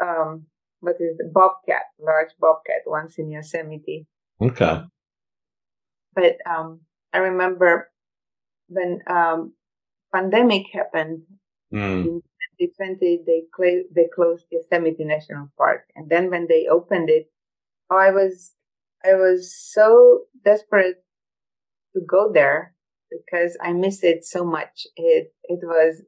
[0.00, 0.46] um,
[0.80, 1.34] what is it?
[1.34, 4.06] bobcat, large bobcat once in Yosemite.
[4.40, 4.84] Okay.
[6.14, 6.80] But um,
[7.12, 7.90] I remember
[8.68, 9.54] when um,
[10.14, 11.22] pandemic happened
[11.72, 12.04] Mm.
[12.04, 17.30] in 2020, they cl- they closed Yosemite National Park, and then when they opened it,
[17.90, 18.54] oh, I was
[19.04, 21.04] I was so desperate
[21.94, 22.74] to go there
[23.10, 24.86] because I missed it so much.
[24.96, 26.02] It it was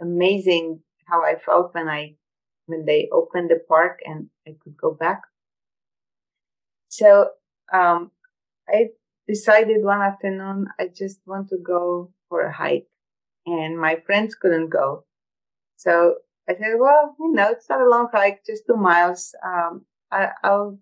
[0.00, 2.16] amazing how I felt when I
[2.66, 5.22] when they opened the park and I could go back.
[6.88, 7.30] So
[7.72, 8.10] um,
[8.68, 8.90] I
[9.28, 12.88] decided one afternoon I just want to go for a hike,
[13.46, 15.04] and my friends couldn't go.
[15.76, 16.16] So
[16.48, 19.34] I said, well, you know, it's not a long hike, just two miles.
[19.44, 20.78] Um, I, I'll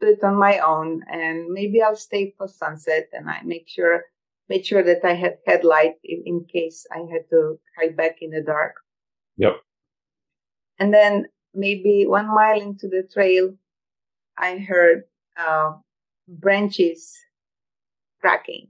[0.00, 4.04] do it on my own, and maybe I'll stay for sunset, and I make sure
[4.48, 8.30] made sure that I had headlight in, in case I had to hike back in
[8.30, 8.76] the dark.
[9.36, 9.60] Yep.
[10.78, 13.54] And then maybe one mile into the trail,
[14.38, 15.02] I heard
[15.36, 15.72] uh,
[16.26, 17.14] branches
[18.20, 18.68] cracking.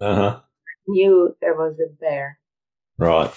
[0.00, 0.40] Uh huh.
[0.86, 2.38] Knew there was a bear.
[2.98, 3.32] Right.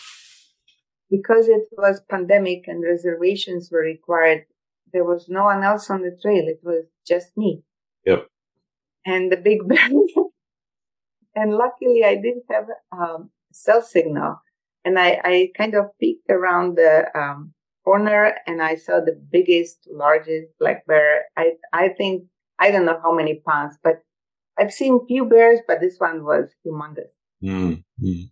[1.09, 4.45] Because it was pandemic and reservations were required,
[4.93, 6.47] there was no one else on the trail.
[6.47, 7.63] It was just me.
[8.05, 8.27] Yep.
[9.05, 9.89] And the big bear.
[11.35, 14.41] and luckily, I didn't have um, cell signal,
[14.85, 17.53] and I, I kind of peeked around the um,
[17.83, 21.25] corner, and I saw the biggest, largest black bear.
[21.35, 22.23] I I think
[22.59, 24.03] I don't know how many pounds, but
[24.57, 27.13] I've seen few bears, but this one was humongous.
[27.43, 27.83] Mm.
[28.01, 28.29] Mm.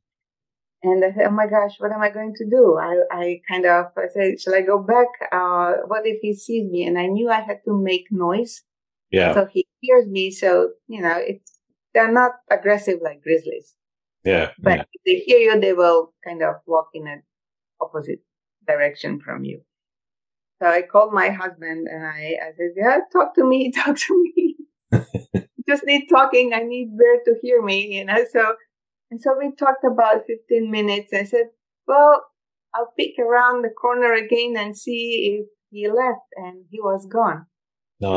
[0.84, 3.66] And I said, "Oh my gosh, what am I going to do?" I, I kind
[3.66, 5.08] of I said, "Shall I go back?
[5.32, 8.64] Uh, what if he sees me?" And I knew I had to make noise,
[9.12, 9.34] Yeah.
[9.34, 10.32] so he hears me.
[10.32, 11.60] So you know, it's
[11.94, 13.76] they're not aggressive like grizzlies,
[14.24, 14.52] Yeah.
[14.60, 14.84] but yeah.
[14.94, 17.24] if they hear you, they will kind of walk in an
[17.80, 18.22] opposite
[18.68, 19.62] direction from you.
[20.62, 24.24] So I called my husband and I, I said, "Yeah, talk to me, talk to
[24.24, 24.56] me.
[25.68, 26.54] Just need talking.
[26.54, 28.56] I need Bear to hear me." You know, so
[29.12, 31.12] and so we talked about 15 minutes.
[31.14, 31.48] I said,
[31.86, 32.24] well,
[32.74, 37.46] I'll peek around the corner again and see if he left and he was gone.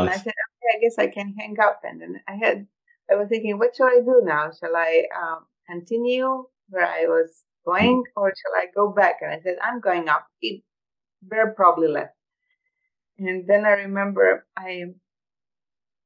[0.02, 1.80] And I said, okay, I guess I can hang up.
[1.82, 2.68] And then I had,
[3.10, 4.50] I was thinking, what shall I do now?
[4.58, 9.16] Shall I um, continue where I was going or shall I go back?
[9.20, 10.26] And I said, I'm going up.
[10.38, 10.62] He,
[11.22, 12.14] Bear probably left.
[13.18, 14.84] And then I remember I,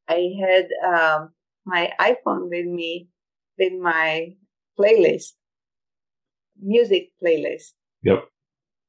[0.09, 1.31] I had um,
[1.67, 3.09] my iPhone with me
[3.59, 4.35] with my
[4.79, 5.33] playlist,
[6.61, 8.25] music playlist, Yep.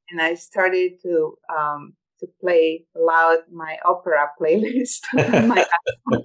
[0.09, 5.01] and I started to um, to play loud my opera playlist.
[5.13, 5.65] my
[6.11, 6.21] iPhone.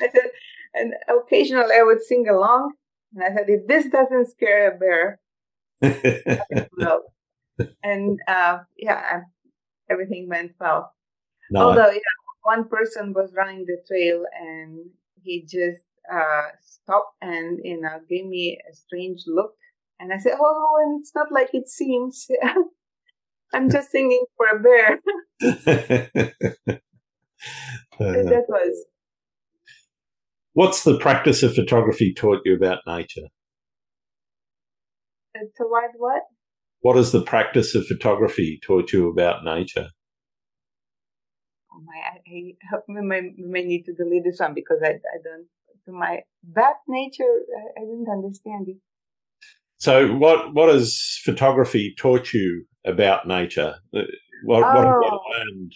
[0.00, 0.30] I said,
[0.74, 2.72] and occasionally I would sing along,
[3.14, 5.20] and I said, if this doesn't scare a bear,
[6.78, 7.02] well,
[7.82, 9.20] and uh, yeah,
[9.90, 10.92] everything went well.
[11.50, 11.62] nice.
[11.62, 12.00] Although yeah,
[12.44, 14.90] one person was running the trail and
[15.22, 19.52] he just uh, stopped and you know gave me a strange look,
[19.98, 22.28] and I said, "Oh, and it's not like it seems.
[23.54, 25.00] I'm just singing for a bear."
[28.00, 28.86] Uh, that was
[30.54, 33.28] what's the practice of photography taught you about nature?
[35.36, 36.22] uh, toward what?
[36.80, 39.88] What has the practice of photography taught you about nature?
[41.74, 43.32] Oh my, I, may,
[43.64, 45.46] need to delete this one because I, I don't.
[45.86, 48.76] To my bad nature, I, I didn't understand it.
[49.76, 53.74] So, what what has photography taught you about nature?
[53.94, 54.02] Uh,
[54.44, 55.20] What, what have you Oh.
[55.36, 55.72] learned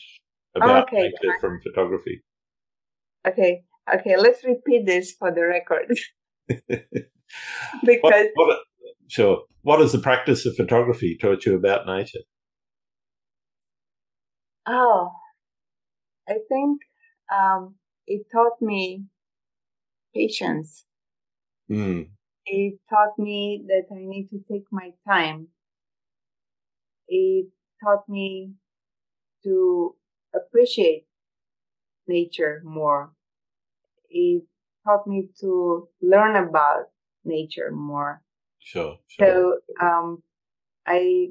[0.54, 1.12] about Okay.
[1.12, 2.22] nature from photography?
[3.26, 5.88] Okay, okay, let's repeat this for the record
[6.48, 8.58] What, because what,
[9.08, 9.42] sure.
[9.62, 12.20] What has the practice of photography taught you about nature?
[14.66, 15.10] Oh,
[16.28, 16.82] I think
[17.32, 17.76] um,
[18.06, 19.04] it taught me
[20.14, 20.84] patience.
[21.70, 22.10] Mm,
[22.46, 25.48] It taught me that I need to take my time.
[27.08, 27.48] It
[27.82, 28.54] taught me
[29.44, 29.96] to
[30.34, 31.06] appreciate
[32.06, 33.12] nature more.
[34.10, 34.44] It
[34.84, 36.90] taught me to learn about
[37.24, 38.22] nature more.
[38.58, 38.98] sure.
[39.08, 39.26] Sure.
[39.26, 40.22] So um,
[40.86, 41.30] I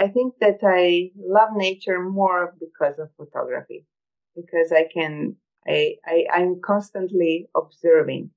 [0.00, 3.86] I think that I love nature more because of photography,
[4.34, 8.30] because I can I, I I'm constantly observing.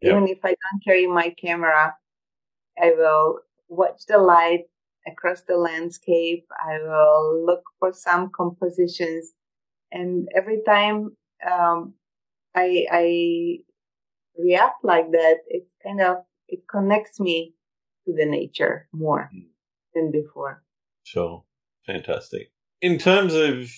[0.00, 0.12] Yeah.
[0.12, 1.94] Even if I don't carry my camera,
[2.80, 4.64] I will watch the light
[5.06, 6.46] across the landscape.
[6.58, 9.32] I will look for some compositions,
[9.92, 11.16] and every time
[11.50, 11.94] um,
[12.54, 13.58] I I
[14.38, 16.18] react like that, it kind of
[16.48, 17.54] it connects me
[18.06, 19.46] to the nature more mm.
[19.94, 20.62] than before.
[21.02, 21.44] Sure,
[21.86, 22.52] fantastic.
[22.80, 23.70] In terms of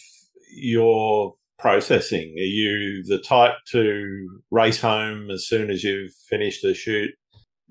[0.54, 6.74] your processing, are you the type to race home as soon as you've finished a
[6.74, 7.10] shoot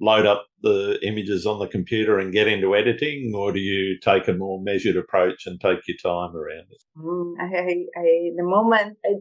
[0.01, 4.27] load up the images on the computer and get into editing, or do you take
[4.27, 6.83] a more measured approach and take your time around it?
[6.97, 9.13] Mm, I, I, the moment I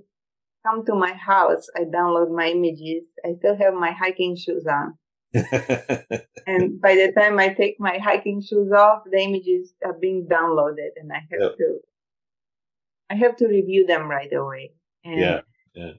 [0.67, 3.05] come to my house, I download my images.
[3.25, 4.95] I still have my hiking shoes on.
[6.47, 10.91] and by the time I take my hiking shoes off, the images are being downloaded,
[10.97, 11.57] and I have yep.
[11.59, 11.79] to,
[13.11, 14.73] I have to review them right away.
[15.05, 15.41] And yeah,
[15.75, 15.93] yeah.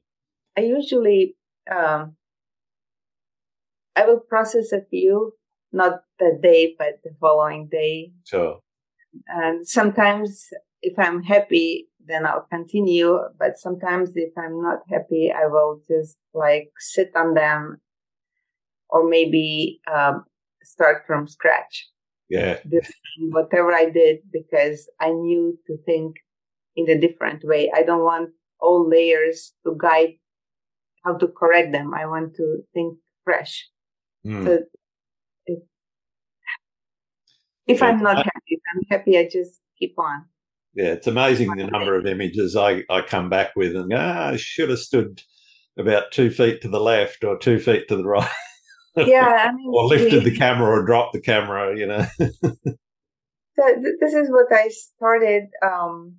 [0.58, 1.36] I usually
[1.70, 2.16] um,
[3.96, 5.34] I will process a few,
[5.72, 8.14] not the day, but the following day.
[8.26, 8.60] Sure.
[9.28, 10.48] And sometimes
[10.82, 13.20] if I'm happy, then I'll continue.
[13.38, 17.82] But sometimes if I'm not happy, I will just like sit on them
[18.90, 20.26] or maybe um,
[20.64, 21.90] start from scratch.
[22.30, 22.60] Yeah.
[23.32, 26.16] Whatever I did because I knew to think
[26.76, 27.72] in a different way.
[27.74, 30.16] I don't want all layers to guide
[31.04, 31.94] how to correct them.
[31.94, 33.68] I want to think fresh.
[34.26, 34.46] Mm.
[34.46, 34.60] So
[35.46, 35.60] if,
[37.68, 40.26] if I'm not happy, if I'm happy, I just keep on.
[40.74, 44.38] Yeah, it's amazing the number of images I, I come back with and ah, I
[44.38, 45.22] should have stood
[45.78, 48.30] about two feet to the left or two feet to the right.
[48.96, 52.06] Yeah, I mean, or lifted the camera or dropped the camera, you know.
[52.20, 56.16] so th- this is what I started um,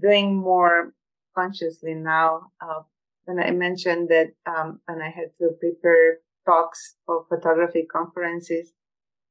[0.00, 0.92] doing more
[1.36, 2.52] consciously now.
[2.60, 2.82] Uh,
[3.24, 8.72] when I mentioned that um, when I had to prepare talks for photography conferences.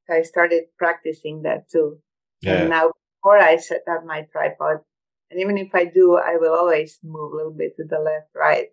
[0.07, 1.99] So I started practicing that too.
[2.41, 2.61] Yeah.
[2.61, 2.91] And now
[3.21, 4.77] before I set up my tripod,
[5.31, 8.27] and even if I do, I will always move a little bit to the left,
[8.35, 8.67] right,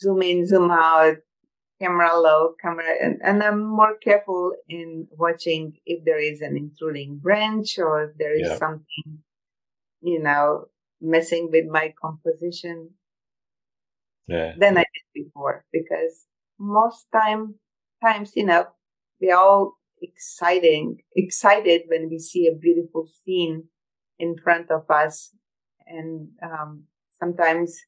[0.00, 1.16] zoom in, zoom out,
[1.80, 7.18] camera low, camera, and, and I'm more careful in watching if there is an intruding
[7.18, 8.56] branch or if there is yeah.
[8.56, 9.22] something,
[10.00, 10.68] you know,
[11.02, 12.90] messing with my composition.
[14.28, 14.54] Yeah.
[14.56, 16.26] Than I did before because
[16.58, 17.56] most time
[18.02, 18.66] times, you know,
[19.20, 23.64] we're all exciting, excited when we see a beautiful scene
[24.18, 25.34] in front of us.
[25.86, 27.78] And, um, sometimes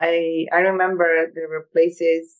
[0.00, 2.36] I, I remember there were places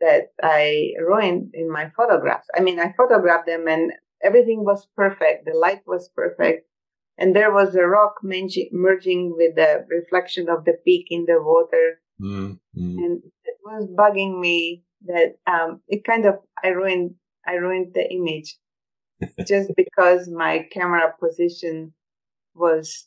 [0.00, 2.48] that I ruined in my photographs.
[2.54, 3.92] I mean, I photographed them and
[4.22, 5.46] everything was perfect.
[5.46, 6.66] The light was perfect.
[7.18, 12.00] And there was a rock merging with the reflection of the peak in the water.
[12.20, 12.98] Mm-hmm.
[12.98, 17.14] And it was bugging me that um, it kind of I ruined
[17.46, 18.56] I ruined the image
[19.46, 21.92] just because my camera position
[22.54, 23.06] was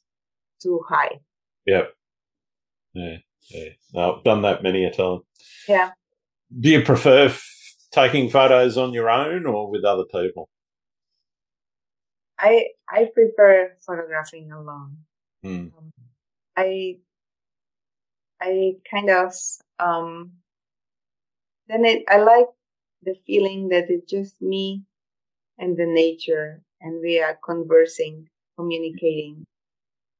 [0.61, 1.19] too high.
[1.65, 1.93] Yep.
[2.93, 3.17] Yeah.
[3.49, 3.69] Yeah.
[3.95, 5.19] I've done that many a time.
[5.67, 5.91] Yeah.
[6.59, 7.43] Do you prefer f-
[7.91, 10.49] taking photos on your own or with other people?
[12.43, 14.97] I I prefer photographing alone.
[15.41, 15.67] Hmm.
[15.77, 15.91] Um,
[16.57, 16.97] I
[18.41, 19.33] I kind of
[19.79, 20.33] um
[21.67, 22.47] then it, I like
[23.03, 24.83] the feeling that it's just me
[25.57, 28.27] and the nature and we are conversing,
[28.57, 29.45] communicating.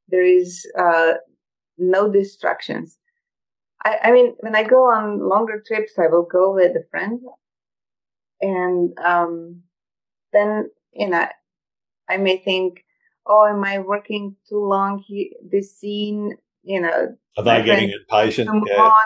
[0.07, 1.15] There is, uh,
[1.78, 2.97] no distractions.
[3.84, 7.19] I, I mean, when I go on longer trips, I will go with a friend
[8.41, 9.63] and, um,
[10.32, 11.28] then, you know,
[12.14, 12.86] I may think,
[13.26, 15.30] oh, am I working too long here?
[15.43, 18.49] This scene, you know, are they getting impatient?
[18.68, 18.91] Yeah.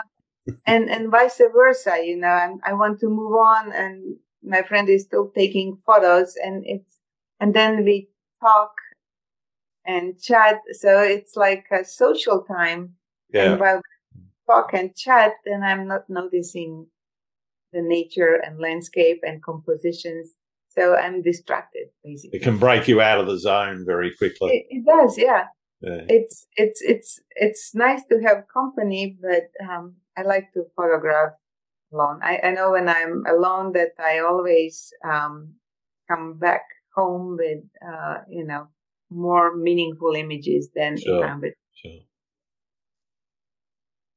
[0.66, 4.88] And and vice versa you know I'm, i want to move on and my friend
[4.88, 6.96] is still taking photos and it's
[7.38, 8.08] and then we
[8.40, 8.72] talk
[9.84, 12.94] and chat so it's like a social time
[13.30, 13.50] yeah.
[13.50, 13.82] and while
[14.14, 16.86] we talk and chat then i'm not noticing
[17.74, 20.34] the nature and landscape and compositions
[20.78, 24.78] so i'm distracted basically it can break you out of the zone very quickly it,
[24.78, 25.44] it does yeah
[25.80, 26.00] yeah.
[26.08, 31.34] It's it's it's it's nice to have company, but um, I like to photograph
[31.92, 32.20] alone.
[32.22, 35.54] I, I know when I'm alone that I always um,
[36.10, 36.62] come back
[36.96, 38.68] home with uh, you know
[39.08, 41.24] more meaningful images than sure.
[41.24, 41.54] if I'm with.
[41.74, 42.00] Sure.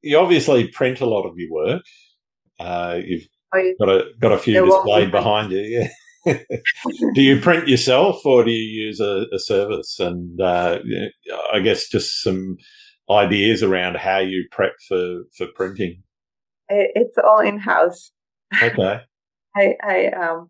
[0.01, 1.83] You obviously print a lot of your work.
[2.59, 5.59] Uh, you've oh, got a got a few displayed behind you.
[5.59, 5.89] Yeah.
[6.25, 9.99] do you print yourself or do you use a, a service?
[9.99, 10.79] And uh,
[11.53, 12.57] I guess just some
[13.09, 16.03] ideas around how you prep for, for printing.
[16.69, 18.11] It's all in house.
[18.61, 19.01] Okay.
[19.55, 20.49] I I um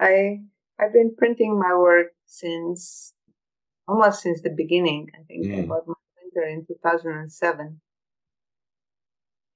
[0.00, 0.38] I
[0.80, 3.12] I've been printing my work since
[3.86, 5.08] almost since the beginning.
[5.14, 5.58] I think mm.
[5.58, 7.80] I bought my printer in 2007.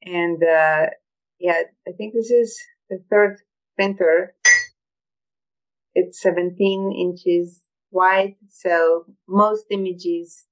[0.02, 0.90] And uh,
[1.38, 2.58] yeah, I think this is
[2.90, 3.40] the third
[3.76, 4.34] printer.
[5.94, 10.46] It's 17 inches wide, so most images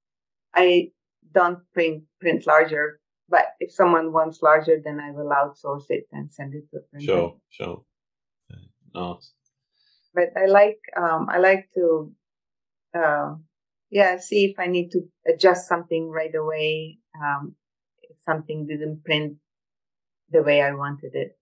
[0.55, 0.91] I
[1.33, 2.99] don't print print larger.
[3.29, 6.81] But if someone wants larger, then I will outsource it and send it to a
[6.81, 7.05] printer.
[7.05, 7.83] Sure, sure.
[8.93, 9.33] Nice.
[10.13, 12.11] But I like um, I like to
[12.95, 13.35] uh,
[13.89, 16.99] yeah see if I need to adjust something right away.
[17.19, 17.55] Um,
[18.03, 19.37] if something didn't print
[20.29, 21.37] the way I wanted it.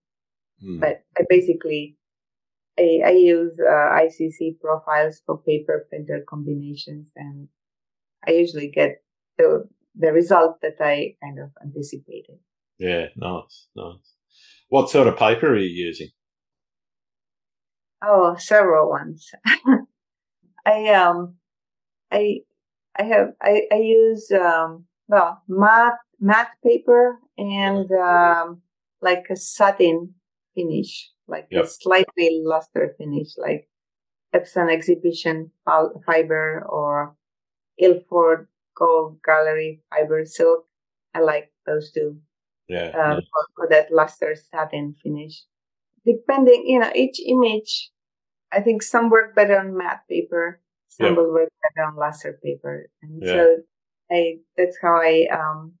[0.60, 0.78] Hmm.
[0.80, 1.96] But I basically
[2.78, 7.48] I, I use uh, ICC profiles for paper printer combinations, and
[8.26, 9.02] I usually get
[9.38, 12.38] the the result that I kind of anticipated.
[12.78, 14.14] Yeah, nice, nice.
[14.68, 16.08] What sort of paper are you using?
[18.02, 19.30] Oh, several ones.
[20.66, 21.36] I um,
[22.10, 22.40] I
[22.98, 28.62] I have I I use um well matte matte paper and um
[29.00, 30.14] like a satin
[30.54, 31.64] finish, like yep.
[31.64, 33.68] a slightly luster finish, like
[34.34, 35.50] Epson exhibition
[36.06, 37.14] fiber or
[37.78, 40.66] Ilford Gold Gallery fiber silk.
[41.14, 42.18] I like those two.
[42.68, 42.92] Yeah.
[42.96, 45.42] Uh, for, for, that luster satin finish.
[46.06, 47.90] Depending, you know, each image,
[48.50, 51.16] I think some work better on matte paper, some yep.
[51.16, 52.88] will work better on luster paper.
[53.02, 53.32] And yeah.
[53.32, 53.56] so
[54.10, 55.74] I, that's how I, um,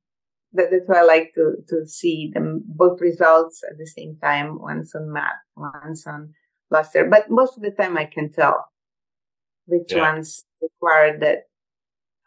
[0.54, 4.60] that, that's why I like to, to see them both results at the same time.
[4.60, 6.34] once on matte, once on
[6.70, 7.08] luster.
[7.08, 8.66] But most of the time I can tell
[9.66, 10.12] which yeah.
[10.12, 11.38] ones require that,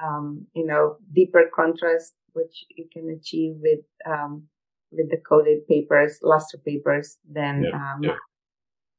[0.03, 4.43] um, you know, deeper contrast, which you can achieve with, um,
[4.91, 7.73] with the coated papers, luster papers, than, yep.
[7.73, 8.15] um, yep.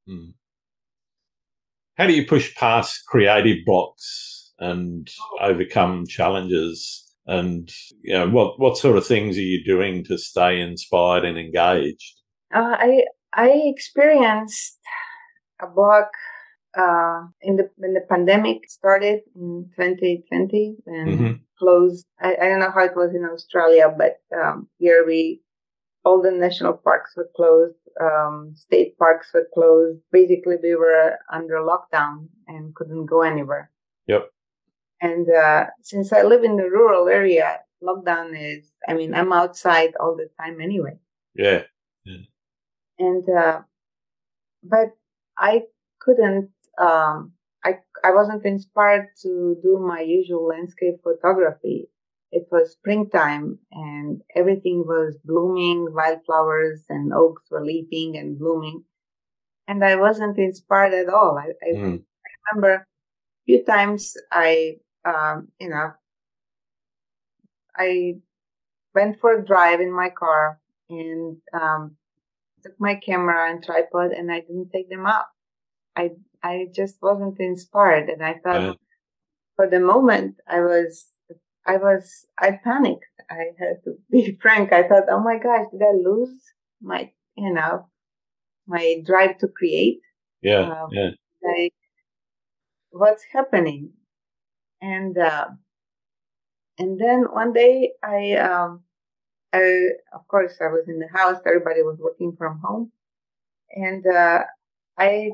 [0.06, 0.30] Hmm.
[1.96, 5.08] How do you push past creative blocks and
[5.40, 7.70] overcome challenges and
[8.02, 12.20] you know what what sort of things are you doing to stay inspired and engaged?
[12.54, 13.04] Uh, i
[13.34, 14.78] i experienced
[15.60, 16.10] a block
[16.78, 21.32] uh, in the when the pandemic started in 2020 and mm-hmm.
[21.58, 25.40] closed I, I, don't know how it was in australia but um, here we
[26.04, 30.02] all the national parks were closed um, state parks were closed.
[30.12, 33.70] Basically we were under lockdown and couldn't go anywhere.
[34.06, 34.30] Yep
[35.00, 39.92] and uh, since I live in the rural area, lockdown is, I mean, I'm outside
[40.00, 40.98] all the time anyway.
[41.34, 41.62] Yeah.
[42.04, 42.24] yeah.
[42.98, 43.60] And, uh,
[44.62, 44.96] but
[45.38, 45.62] I
[46.00, 47.32] couldn't, um,
[47.64, 51.90] I, I wasn't inspired to do my usual landscape photography.
[52.32, 58.84] It was springtime and everything was blooming, wildflowers and oaks were leaping and blooming.
[59.68, 61.38] And I wasn't inspired at all.
[61.38, 61.98] I, I, mm.
[61.98, 62.84] I remember a
[63.44, 64.76] few times I
[65.06, 65.92] um, you know,
[67.76, 68.14] I
[68.94, 71.96] went for a drive in my car and um,
[72.62, 75.26] took my camera and tripod and I didn't take them out.
[75.94, 76.10] I
[76.42, 78.74] I just wasn't inspired and I thought uh-huh.
[79.56, 81.06] for the moment I was
[81.66, 83.04] I was I panicked.
[83.30, 84.72] I had to be frank.
[84.72, 86.38] I thought, oh my gosh, did I lose
[86.80, 87.88] my you know
[88.66, 90.00] my drive to create?
[90.42, 91.10] Yeah, um, yeah.
[91.42, 91.74] Like
[92.90, 93.92] what's happening?
[94.86, 95.46] And uh,
[96.78, 98.82] and then one day I, um,
[99.52, 101.40] I of course I was in the house.
[101.44, 102.92] Everybody was working from home,
[103.70, 104.44] and uh,
[104.96, 105.30] I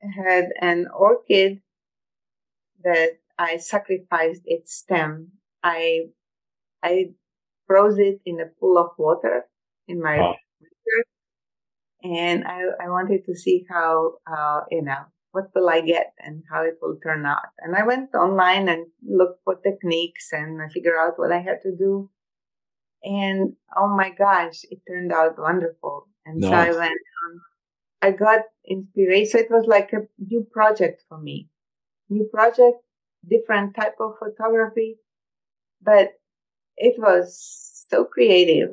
[0.00, 1.60] had an orchid
[2.84, 5.32] that I sacrificed its stem.
[5.62, 6.06] I
[6.82, 7.10] I
[7.66, 9.46] froze it in a pool of water
[9.88, 10.34] in my oh.
[12.04, 15.02] and I I wanted to see how uh, you know
[15.32, 17.52] what will I get and how it will turn out.
[17.58, 21.60] And I went online and looked for techniques and I figured out what I had
[21.62, 22.10] to do.
[23.02, 26.08] And oh my gosh, it turned out wonderful.
[26.24, 26.50] And nice.
[26.50, 27.40] so I went on.
[28.02, 29.40] I got inspiration.
[29.40, 31.48] It was like a new project for me.
[32.08, 32.78] New project,
[33.28, 34.98] different type of photography,
[35.80, 36.10] but
[36.76, 38.70] it was so creative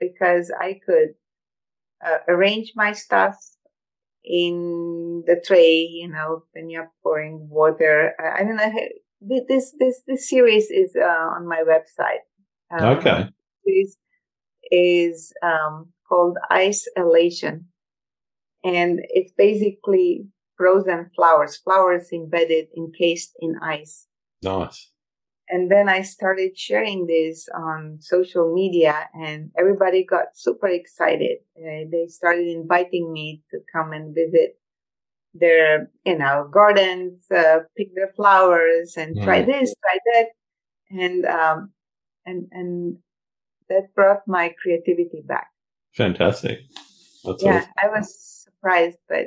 [0.00, 1.14] because I could
[2.04, 3.36] uh, arrange my stuff
[4.24, 8.12] in the tray, you know, when you're pouring water.
[8.18, 8.72] I, I don't know.
[9.20, 11.06] This this this series is uh,
[11.36, 12.24] on my website.
[12.70, 13.28] Um, okay.
[13.64, 13.96] This
[14.70, 17.66] is um, called Ice Elation,
[18.64, 24.06] and it's basically frozen flowers, flowers embedded, encased in ice.
[24.42, 24.91] Nice
[25.48, 31.38] and then I started sharing this on social media, and everybody got super excited.
[31.56, 34.58] Uh, they started inviting me to come and visit
[35.34, 39.24] their you know gardens, uh, pick their flowers, and mm.
[39.24, 40.26] try this, try that,
[40.90, 41.72] and um,
[42.24, 42.96] and and
[43.68, 45.48] that brought my creativity back.
[45.94, 46.60] Fantastic.
[47.24, 47.72] That's yeah, awesome.
[47.82, 49.26] I was surprised, but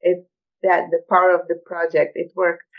[0.00, 0.26] it
[0.62, 2.64] that the power of the project it worked.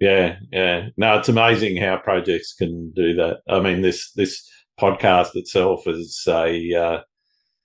[0.00, 0.88] Yeah, yeah.
[0.96, 3.38] No, it's amazing how projects can do that.
[3.48, 4.48] I mean, this this
[4.80, 7.00] podcast itself is a uh,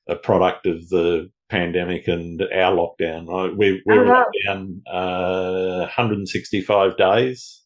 [0.08, 3.56] a product of the pandemic and our lockdown.
[3.56, 7.62] We, we were locked down uh, 165 days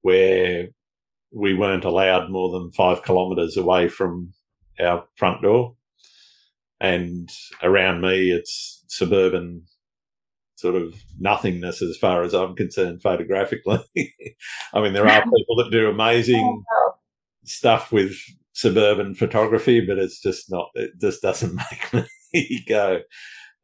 [0.00, 0.68] where
[1.32, 4.32] we weren't allowed more than five kilometres away from
[4.80, 5.74] our front door.
[6.80, 7.30] And
[7.62, 9.64] around me, it's suburban
[10.56, 13.84] sort of nothingness as far as I'm concerned photographically.
[14.74, 16.92] I mean, there are people that do amazing oh,
[17.44, 18.16] stuff with
[18.52, 21.54] suburban photography, but it's just not, it just doesn't
[21.94, 23.00] make me go.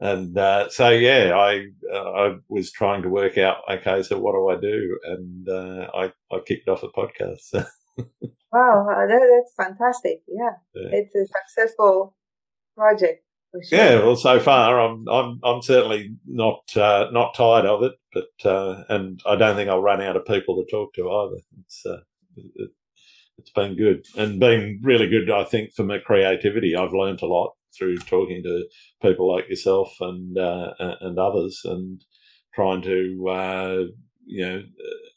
[0.01, 4.33] And uh, so, yeah, I uh, I was trying to work out, okay, so what
[4.33, 4.99] do I do?
[5.05, 7.41] And uh, I, I kicked off a podcast.
[7.43, 7.65] So.
[8.53, 10.23] wow, that, that's fantastic.
[10.27, 10.51] Yeah.
[10.75, 10.89] yeah.
[10.93, 12.17] it's a successful
[12.77, 13.25] project.
[13.69, 13.79] Sure.
[13.79, 18.51] Yeah, well, so far I'm I'm I'm certainly not uh, not tired of it, but
[18.51, 21.37] uh, and I don't think I'll run out of people to talk to either.
[21.61, 22.01] It's uh,
[22.37, 22.71] it,
[23.39, 25.31] has been good and been really good.
[25.31, 28.65] I think for my creativity, I've learned a lot through talking to
[29.03, 32.03] people like yourself and uh, and others, and
[32.55, 33.83] trying to uh,
[34.27, 34.63] you know,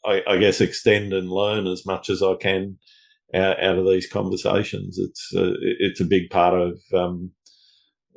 [0.04, 2.78] I, I, guess extend and learn as much as I can
[3.34, 4.98] out, out of these conversations.
[4.98, 7.32] It's uh, it's a big part of um,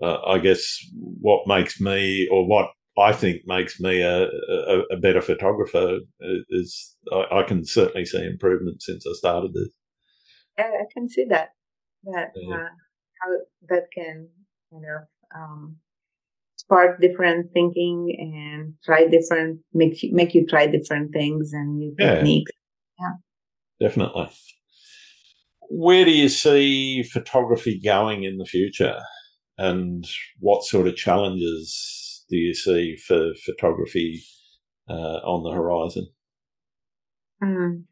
[0.02, 4.98] uh, I guess what makes me or what I think makes me a, a, a
[4.98, 6.00] better photographer
[6.50, 9.70] is I, I, can certainly see improvement since I started this.
[10.58, 11.50] Yeah, I can see that
[12.04, 12.56] that yeah.
[12.56, 12.70] uh,
[13.22, 13.30] how
[13.70, 14.28] that can
[14.72, 15.00] you know
[15.36, 15.78] um,
[16.58, 21.96] spark different thinking and try different make you, make you try different things and new
[21.98, 22.16] yeah.
[22.16, 22.52] techniques.
[23.00, 24.30] Yeah, definitely.
[25.70, 29.00] Where do you see photography going in the future?
[29.60, 30.08] And
[30.40, 34.24] what sort of challenges do you see for photography
[34.90, 36.08] uh, on the horizon?
[37.44, 37.84] Mm.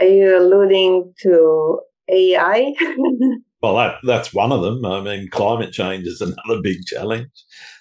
[0.00, 2.74] Are you alluding to AI?
[3.62, 4.84] well, that that's one of them.
[4.84, 7.30] I mean, climate change is another big challenge.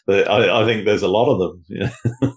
[0.07, 1.65] I, I think there's a lot of them.
[1.69, 2.31] Yeah.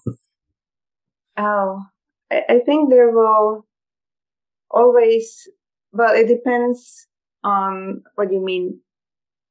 [1.36, 1.82] oh,
[2.30, 3.66] I, I think there will
[4.70, 5.46] always.
[5.92, 7.06] Well, it depends
[7.44, 8.80] on what you mean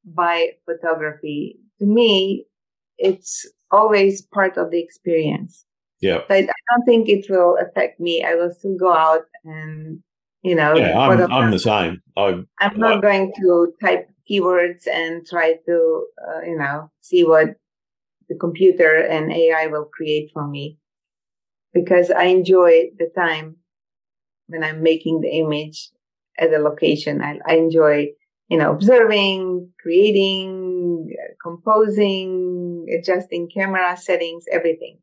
[0.06, 1.58] by photography.
[1.80, 2.46] To me,
[2.98, 5.66] it's always part of the experience.
[6.02, 6.20] Yeah.
[6.28, 8.24] So I, don't think it will affect me.
[8.24, 10.00] I will still go out and,
[10.42, 12.02] you know, yeah, I'm, I'm the same.
[12.18, 17.24] I, I'm not I, going to type keywords and try to, uh, you know, see
[17.24, 17.56] what
[18.30, 20.78] the computer and AI will create for me
[21.74, 23.58] because I enjoy the time
[24.48, 25.90] when I'm making the image
[26.40, 27.22] at the location.
[27.22, 28.08] I, I enjoy
[28.52, 34.98] you know, observing, creating, composing, adjusting camera settings, everything.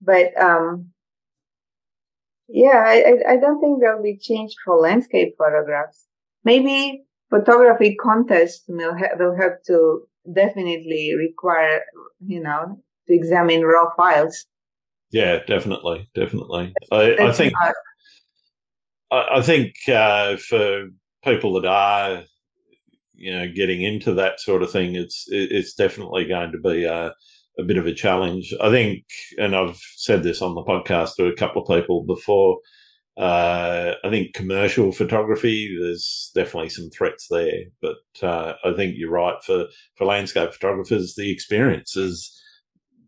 [0.00, 0.90] But, um,
[2.46, 6.06] yeah, I, I don't think there'll be change for landscape photographs.
[6.44, 11.82] Maybe photography contests will, ha- will have to definitely require,
[12.24, 14.46] you know, to examine raw files.
[15.10, 16.72] Yeah, definitely, definitely.
[16.92, 17.52] I, I think,
[19.10, 20.90] I, I think uh, for
[21.24, 22.24] people that are
[23.14, 27.12] you know getting into that sort of thing, it's it's definitely going to be a,
[27.58, 28.54] a bit of a challenge.
[28.60, 29.04] I think,
[29.36, 32.58] and I've said this on the podcast to a couple of people before.
[33.16, 39.10] Uh, I think commercial photography, there's definitely some threats there, but uh, I think you're
[39.10, 39.66] right for
[39.96, 41.14] for landscape photographers.
[41.16, 42.40] The experience is,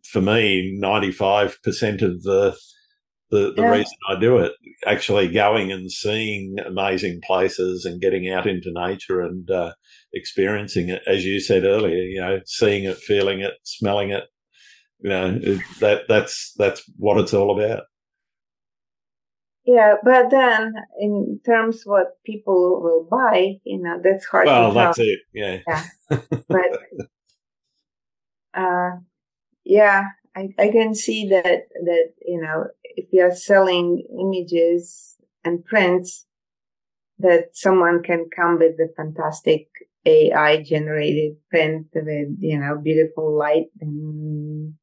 [0.02, 2.56] for me, 95% of the
[3.30, 3.70] the, the yeah.
[3.70, 4.52] reason I do it.
[4.86, 9.72] Actually, going and seeing amazing places and getting out into nature and uh,
[10.12, 14.24] experiencing it, as you said earlier, you know, seeing it, feeling it, smelling it.
[14.98, 15.38] You know,
[15.80, 17.84] that that's that's what it's all about.
[19.64, 24.46] Yeah, but then in terms what people will buy, you know, that's hard.
[24.46, 25.20] Well, that's it.
[25.32, 25.58] Yeah.
[25.66, 25.84] Yeah.
[26.48, 26.66] but
[28.54, 28.90] uh,
[29.64, 30.04] yeah,
[30.36, 36.26] I, I can see that that you know if you're selling images and prints
[37.18, 39.68] that someone can come with a fantastic
[40.06, 44.74] AI generated print with you know beautiful light and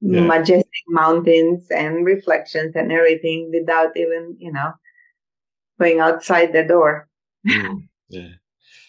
[0.00, 0.20] yeah.
[0.20, 4.72] majestic mountains and reflections and everything without even you know
[5.80, 7.08] going outside the door.
[7.46, 8.28] mm, yeah.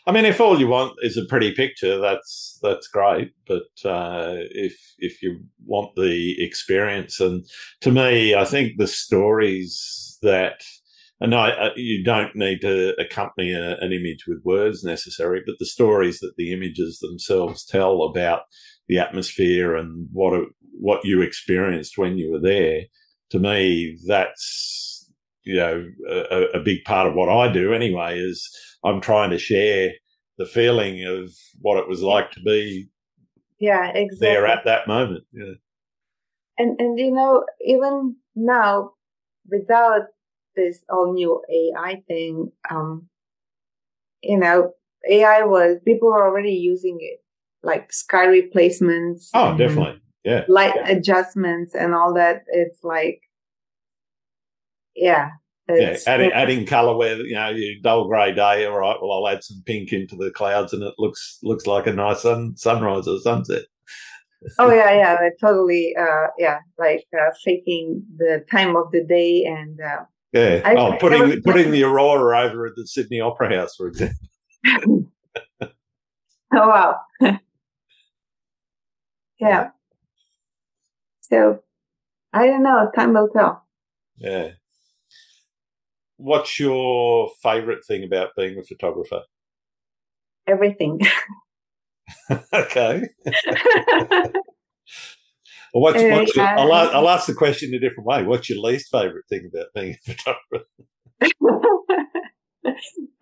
[0.08, 3.32] I mean, if all you want is a pretty picture, that's that's great.
[3.48, 7.44] But uh, if if you want the experience, and
[7.82, 10.62] to me, I think the stories that
[11.22, 15.56] and I, uh, you don't need to accompany a, an image with words necessary, but
[15.60, 18.42] the stories that the images themselves tell about
[18.88, 20.40] the atmosphere and what
[20.78, 22.82] what you experienced when you were there,
[23.32, 24.95] to me, that's
[25.46, 28.20] you know a, a big part of what I do anyway.
[28.20, 28.50] Is
[28.84, 29.92] I'm trying to share
[30.38, 31.32] the feeling of
[31.62, 32.90] what it was like to be
[33.60, 35.24] yeah exactly there at that moment.
[35.32, 35.54] Yeah.
[36.58, 38.92] And and you know even now
[39.48, 40.08] without
[40.56, 43.08] this all new AI thing, um,
[44.22, 44.72] you know,
[45.10, 47.20] AI was people were already using it,
[47.64, 49.30] like sky replacements.
[49.34, 50.44] Oh, definitely, yeah.
[50.48, 50.90] Light yeah.
[50.90, 52.44] adjustments and all that.
[52.48, 53.22] It's like,
[54.96, 55.32] yeah.
[55.70, 58.66] yeah, adding, adding color where you know you dull grey day.
[58.66, 61.88] All right, well I'll add some pink into the clouds, and it looks looks like
[61.88, 63.64] a nice sun, sunrise or sunset.
[64.60, 65.96] oh yeah, yeah, totally.
[66.00, 70.04] Uh, yeah, like uh, faking the time of the day and uh,
[70.36, 70.62] yeah.
[70.66, 74.18] I, oh, putting never, putting the aurora over at the Sydney Opera House, for example.
[75.62, 75.72] oh
[76.52, 77.00] wow.
[79.40, 79.70] yeah.
[81.22, 81.64] So
[82.34, 82.92] I don't know.
[82.94, 83.66] Time will tell.
[84.18, 84.50] Yeah.
[86.18, 89.22] What's your favorite thing about being a photographer?
[90.48, 91.00] Everything.
[92.54, 93.04] okay.
[95.76, 98.24] Well, what's, what's your, I'll, I'll ask the question a different way.
[98.24, 100.68] What's your least favorite thing about being a photographer?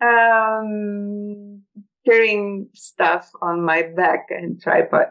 [0.00, 1.62] um,
[2.06, 5.06] carrying stuff on my back and tripod.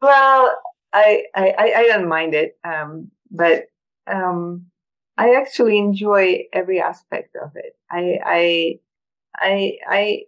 [0.00, 0.56] well,
[0.94, 2.52] I, I, I don't mind it.
[2.64, 3.64] Um, but,
[4.10, 4.66] um,
[5.16, 7.76] I actually enjoy every aspect of it.
[7.90, 8.78] I, I,
[9.36, 10.18] I, I,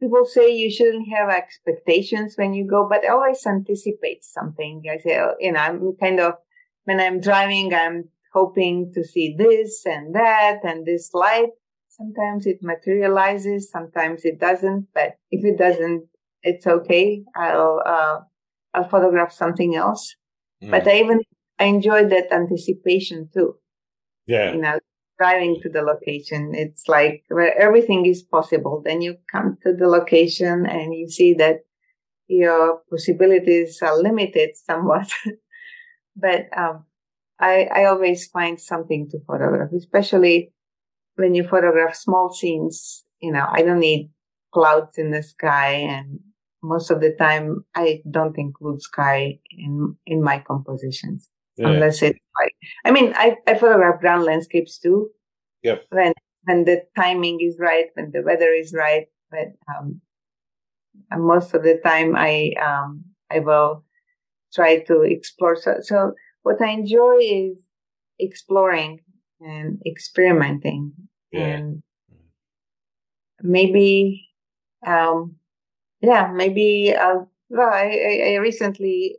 [0.00, 4.82] people say you shouldn't have expectations when you go, but I always anticipate something.
[4.90, 6.34] I say, oh, you know, I'm kind of,
[6.84, 11.50] when I'm driving, I'm hoping to see this and that and this light.
[11.88, 16.06] Sometimes it materializes, sometimes it doesn't, but if it doesn't,
[16.42, 17.22] it's okay.
[17.34, 18.20] I'll, uh,
[18.74, 20.14] I'll photograph something else.
[20.62, 20.70] Mm.
[20.70, 21.20] But I even,
[21.58, 23.56] I enjoy that anticipation too.
[24.26, 24.52] Yeah.
[24.52, 24.78] You know,
[25.18, 26.52] driving to the location.
[26.54, 28.82] It's like where everything is possible.
[28.84, 31.60] Then you come to the location and you see that
[32.28, 35.10] your possibilities are limited somewhat.
[36.16, 36.84] but um,
[37.38, 40.52] I, I always find something to photograph, especially
[41.16, 43.04] when you photograph small scenes.
[43.20, 44.10] You know, I don't need
[44.52, 46.20] clouds in the sky and
[46.62, 51.68] most of the time I don't include sky in in my compositions yeah.
[51.68, 52.52] unless it's like
[52.84, 55.10] I mean I, I photograph ground landscapes too.
[55.62, 55.84] Yep.
[55.90, 56.12] When
[56.44, 60.00] when the timing is right, when the weather is right, but um,
[61.16, 63.84] most of the time I um I will
[64.54, 65.56] try to explore.
[65.56, 67.64] So, so what I enjoy is
[68.18, 69.00] exploring
[69.40, 70.92] and experimenting
[71.30, 71.40] yeah.
[71.40, 71.82] and
[73.42, 74.26] maybe
[74.86, 75.36] um
[76.00, 79.16] yeah maybe uh, well, I, I recently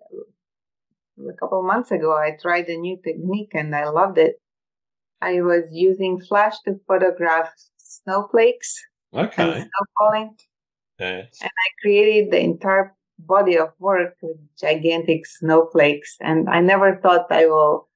[1.19, 4.35] a couple months ago, I tried a new technique and I loved it.
[5.21, 8.75] I was using flash to photograph snowflakes
[9.13, 9.43] okay.
[9.43, 10.35] and snow falling.
[10.99, 11.37] Yes.
[11.41, 16.17] And I created the entire body of work with gigantic snowflakes.
[16.19, 17.89] And I never thought I will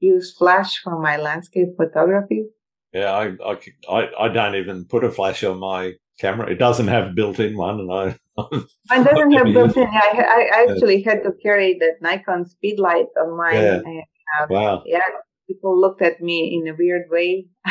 [0.00, 2.46] use flash for my landscape photography.
[2.92, 3.58] Yeah, I, I,
[3.90, 6.50] I, I don't even put a flash on my camera.
[6.50, 8.18] It doesn't have built-in one, and I.
[8.90, 9.86] Mine doesn't have built-in.
[9.86, 13.54] I, I actually had to carry that Nikon Speedlight on mine.
[13.54, 13.80] Yeah.
[13.84, 14.02] And,
[14.40, 14.82] uh, wow.
[14.86, 15.00] Yeah,
[15.48, 17.46] people looked at me in a weird way.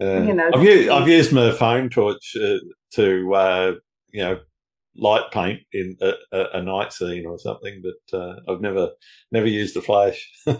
[0.00, 2.58] you know, I've used, I've used my phone torch uh,
[2.94, 3.72] to uh,
[4.10, 4.40] you know
[4.96, 8.90] light paint in a, a, a, night scene or something, but uh, I've never
[9.32, 10.30] never used a flash.
[10.46, 10.54] yeah,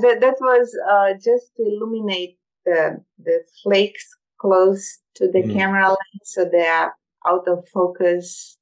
[0.00, 4.08] that that was uh, just to illuminate the the flakes
[4.40, 5.52] close to the mm.
[5.52, 6.94] camera lens so they are
[7.26, 8.56] out of focus,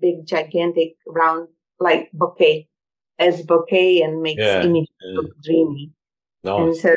[0.00, 1.48] big, gigantic, round,
[1.80, 2.66] like bokeh,
[3.18, 5.16] as bokeh, and makes yeah, image yeah.
[5.16, 5.92] look dreamy.
[6.44, 6.60] Nice.
[6.60, 6.94] And so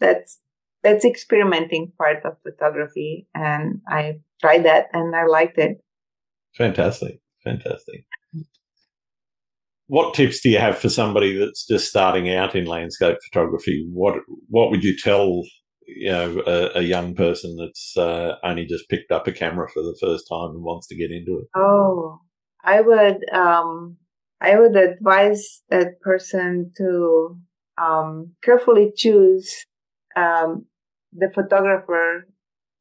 [0.00, 0.40] that's,
[0.82, 3.26] that's experimenting part of photography.
[3.34, 5.82] And I tried that and I liked it.
[6.56, 7.20] Fantastic.
[7.44, 8.04] Fantastic.
[9.86, 13.88] What tips do you have for somebody that's just starting out in landscape photography?
[13.90, 14.16] What
[14.48, 15.42] what would you tell
[15.88, 19.82] you know a, a young person that's uh, only just picked up a camera for
[19.82, 21.48] the first time and wants to get into it?
[21.54, 22.20] Oh,
[22.64, 23.96] I would um,
[24.40, 27.36] I would advise that person to
[27.80, 29.64] um, carefully choose
[30.16, 30.66] um,
[31.12, 32.26] the photographer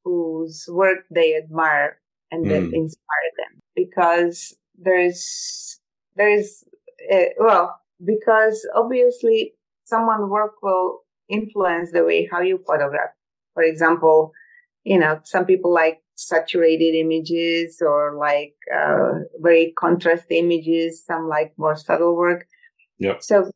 [0.03, 1.99] whose work they admire
[2.31, 2.73] and that Mm.
[2.73, 5.79] inspire them because there's
[6.15, 6.63] there's
[7.11, 9.53] uh, well because obviously
[9.85, 13.09] someone work will influence the way how you photograph
[13.53, 14.31] for example
[14.83, 21.53] you know some people like saturated images or like uh, very contrast images some like
[21.57, 22.47] more subtle work
[22.99, 23.21] Yep.
[23.21, 23.51] so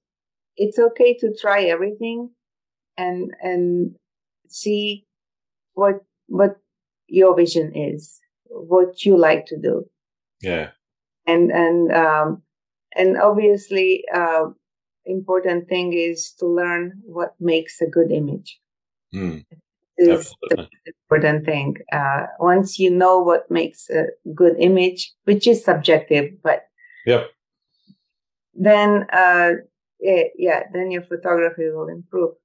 [0.55, 2.29] it's okay to try everything
[2.97, 3.95] and and
[4.47, 5.07] see
[5.73, 6.57] what what
[7.07, 8.19] your vision is
[8.49, 9.85] what you like to do
[10.41, 10.69] Yeah.
[11.25, 12.43] and and um
[12.95, 14.45] and obviously uh
[15.05, 18.59] important thing is to learn what makes a good image
[19.13, 19.43] Mm.
[19.97, 20.69] is Absolutely.
[20.85, 26.31] the important thing uh once you know what makes a good image which is subjective
[26.43, 26.63] but
[27.05, 27.29] Yep.
[28.53, 29.51] then uh
[29.99, 32.35] yeah, yeah then your photography will improve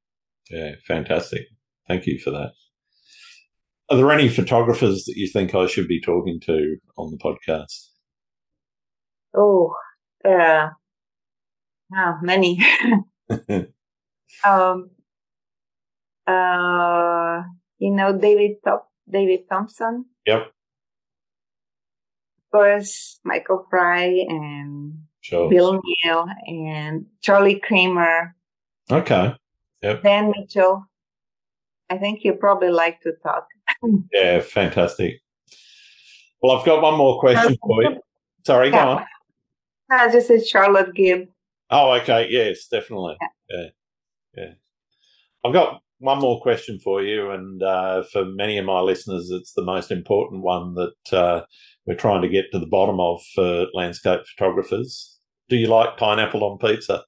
[0.50, 0.72] Yeah.
[0.86, 1.42] Fantastic.
[1.88, 2.52] Thank you for that.
[3.88, 7.90] Are there any photographers that you think I should be talking to on the podcast?
[9.34, 9.72] oh
[10.24, 10.70] uh
[11.94, 12.58] ah, many
[14.44, 14.90] um
[16.26, 17.42] uh
[17.78, 20.42] you know david Top david thompson Yep.
[20.46, 20.50] of
[22.52, 24.94] course michael frye and
[25.30, 28.34] bill neill and charlie cramer
[28.90, 29.34] Okay.
[29.82, 30.02] Yep.
[30.02, 30.86] dan mitchell
[31.90, 33.46] i think you probably like to talk
[34.12, 34.40] Yeah.
[34.40, 35.20] Fantastic.
[36.40, 37.96] Well, I've got one more question for you.
[38.46, 39.04] Sorry, go on.
[39.90, 41.26] i just said charlotte gibb
[41.70, 42.28] Oh, okay.
[42.30, 43.16] Yes, definitely.
[43.51, 43.66] Yeah.
[44.36, 44.52] Yeah.
[45.44, 47.30] I've got one more question for you.
[47.30, 51.43] And uh, for many of my listeners, it's the most important one that uh,
[51.86, 55.18] we're trying to get to the bottom of for landscape photographers.
[55.48, 57.05] Do you like pineapple on pizza?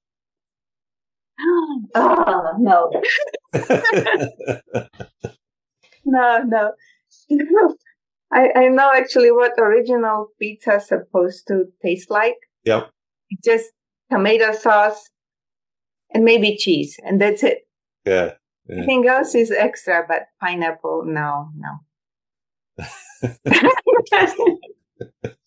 [1.95, 2.91] oh no
[6.05, 6.73] no no
[8.33, 12.91] I, I know actually what original pizza is supposed to taste like yep.
[13.45, 13.71] just
[14.11, 15.11] tomato sauce
[16.13, 17.59] and maybe cheese and that's it
[18.07, 18.33] Yeah.
[18.69, 18.75] Yeah.
[18.75, 21.79] Everything else is extra, but pineapple, no, no.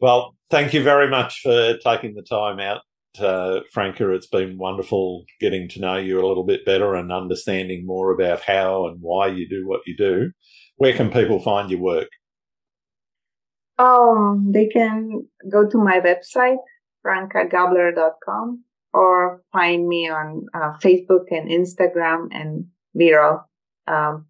[0.00, 2.82] Well, thank you very much for taking the time out,
[3.18, 4.14] uh, Franka.
[4.14, 8.42] It's been wonderful getting to know you a little bit better and understanding more about
[8.42, 10.30] how and why you do what you do.
[10.76, 12.08] Where can people find your work?
[13.78, 16.58] um, they can go to my website,
[17.06, 23.44] frankagabler.com, or find me on uh, Facebook and Instagram and Vero.
[23.86, 24.26] Um,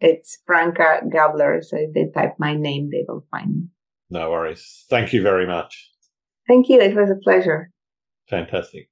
[0.00, 1.62] it's Franka Gabler.
[1.62, 3.62] So if they type my name, they will find me.
[4.10, 4.84] No worries.
[4.90, 5.90] Thank you very much.
[6.46, 6.80] Thank you.
[6.80, 7.70] It was a pleasure.
[8.28, 8.88] Fantastic.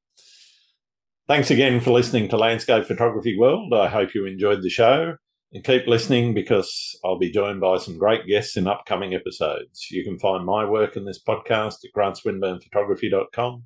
[1.29, 3.73] Thanks again for listening to Landscape Photography World.
[3.73, 5.17] I hope you enjoyed the show
[5.53, 9.91] and keep listening because I'll be joined by some great guests in upcoming episodes.
[9.91, 13.65] You can find my work in this podcast at grantswinburnphotography.com.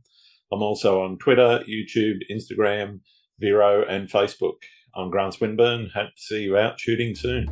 [0.52, 3.00] I'm also on Twitter, YouTube, Instagram,
[3.38, 4.56] Vero, and Facebook.
[4.94, 5.90] I'm Grant Swinburne.
[5.94, 7.46] Hope to see you out shooting soon.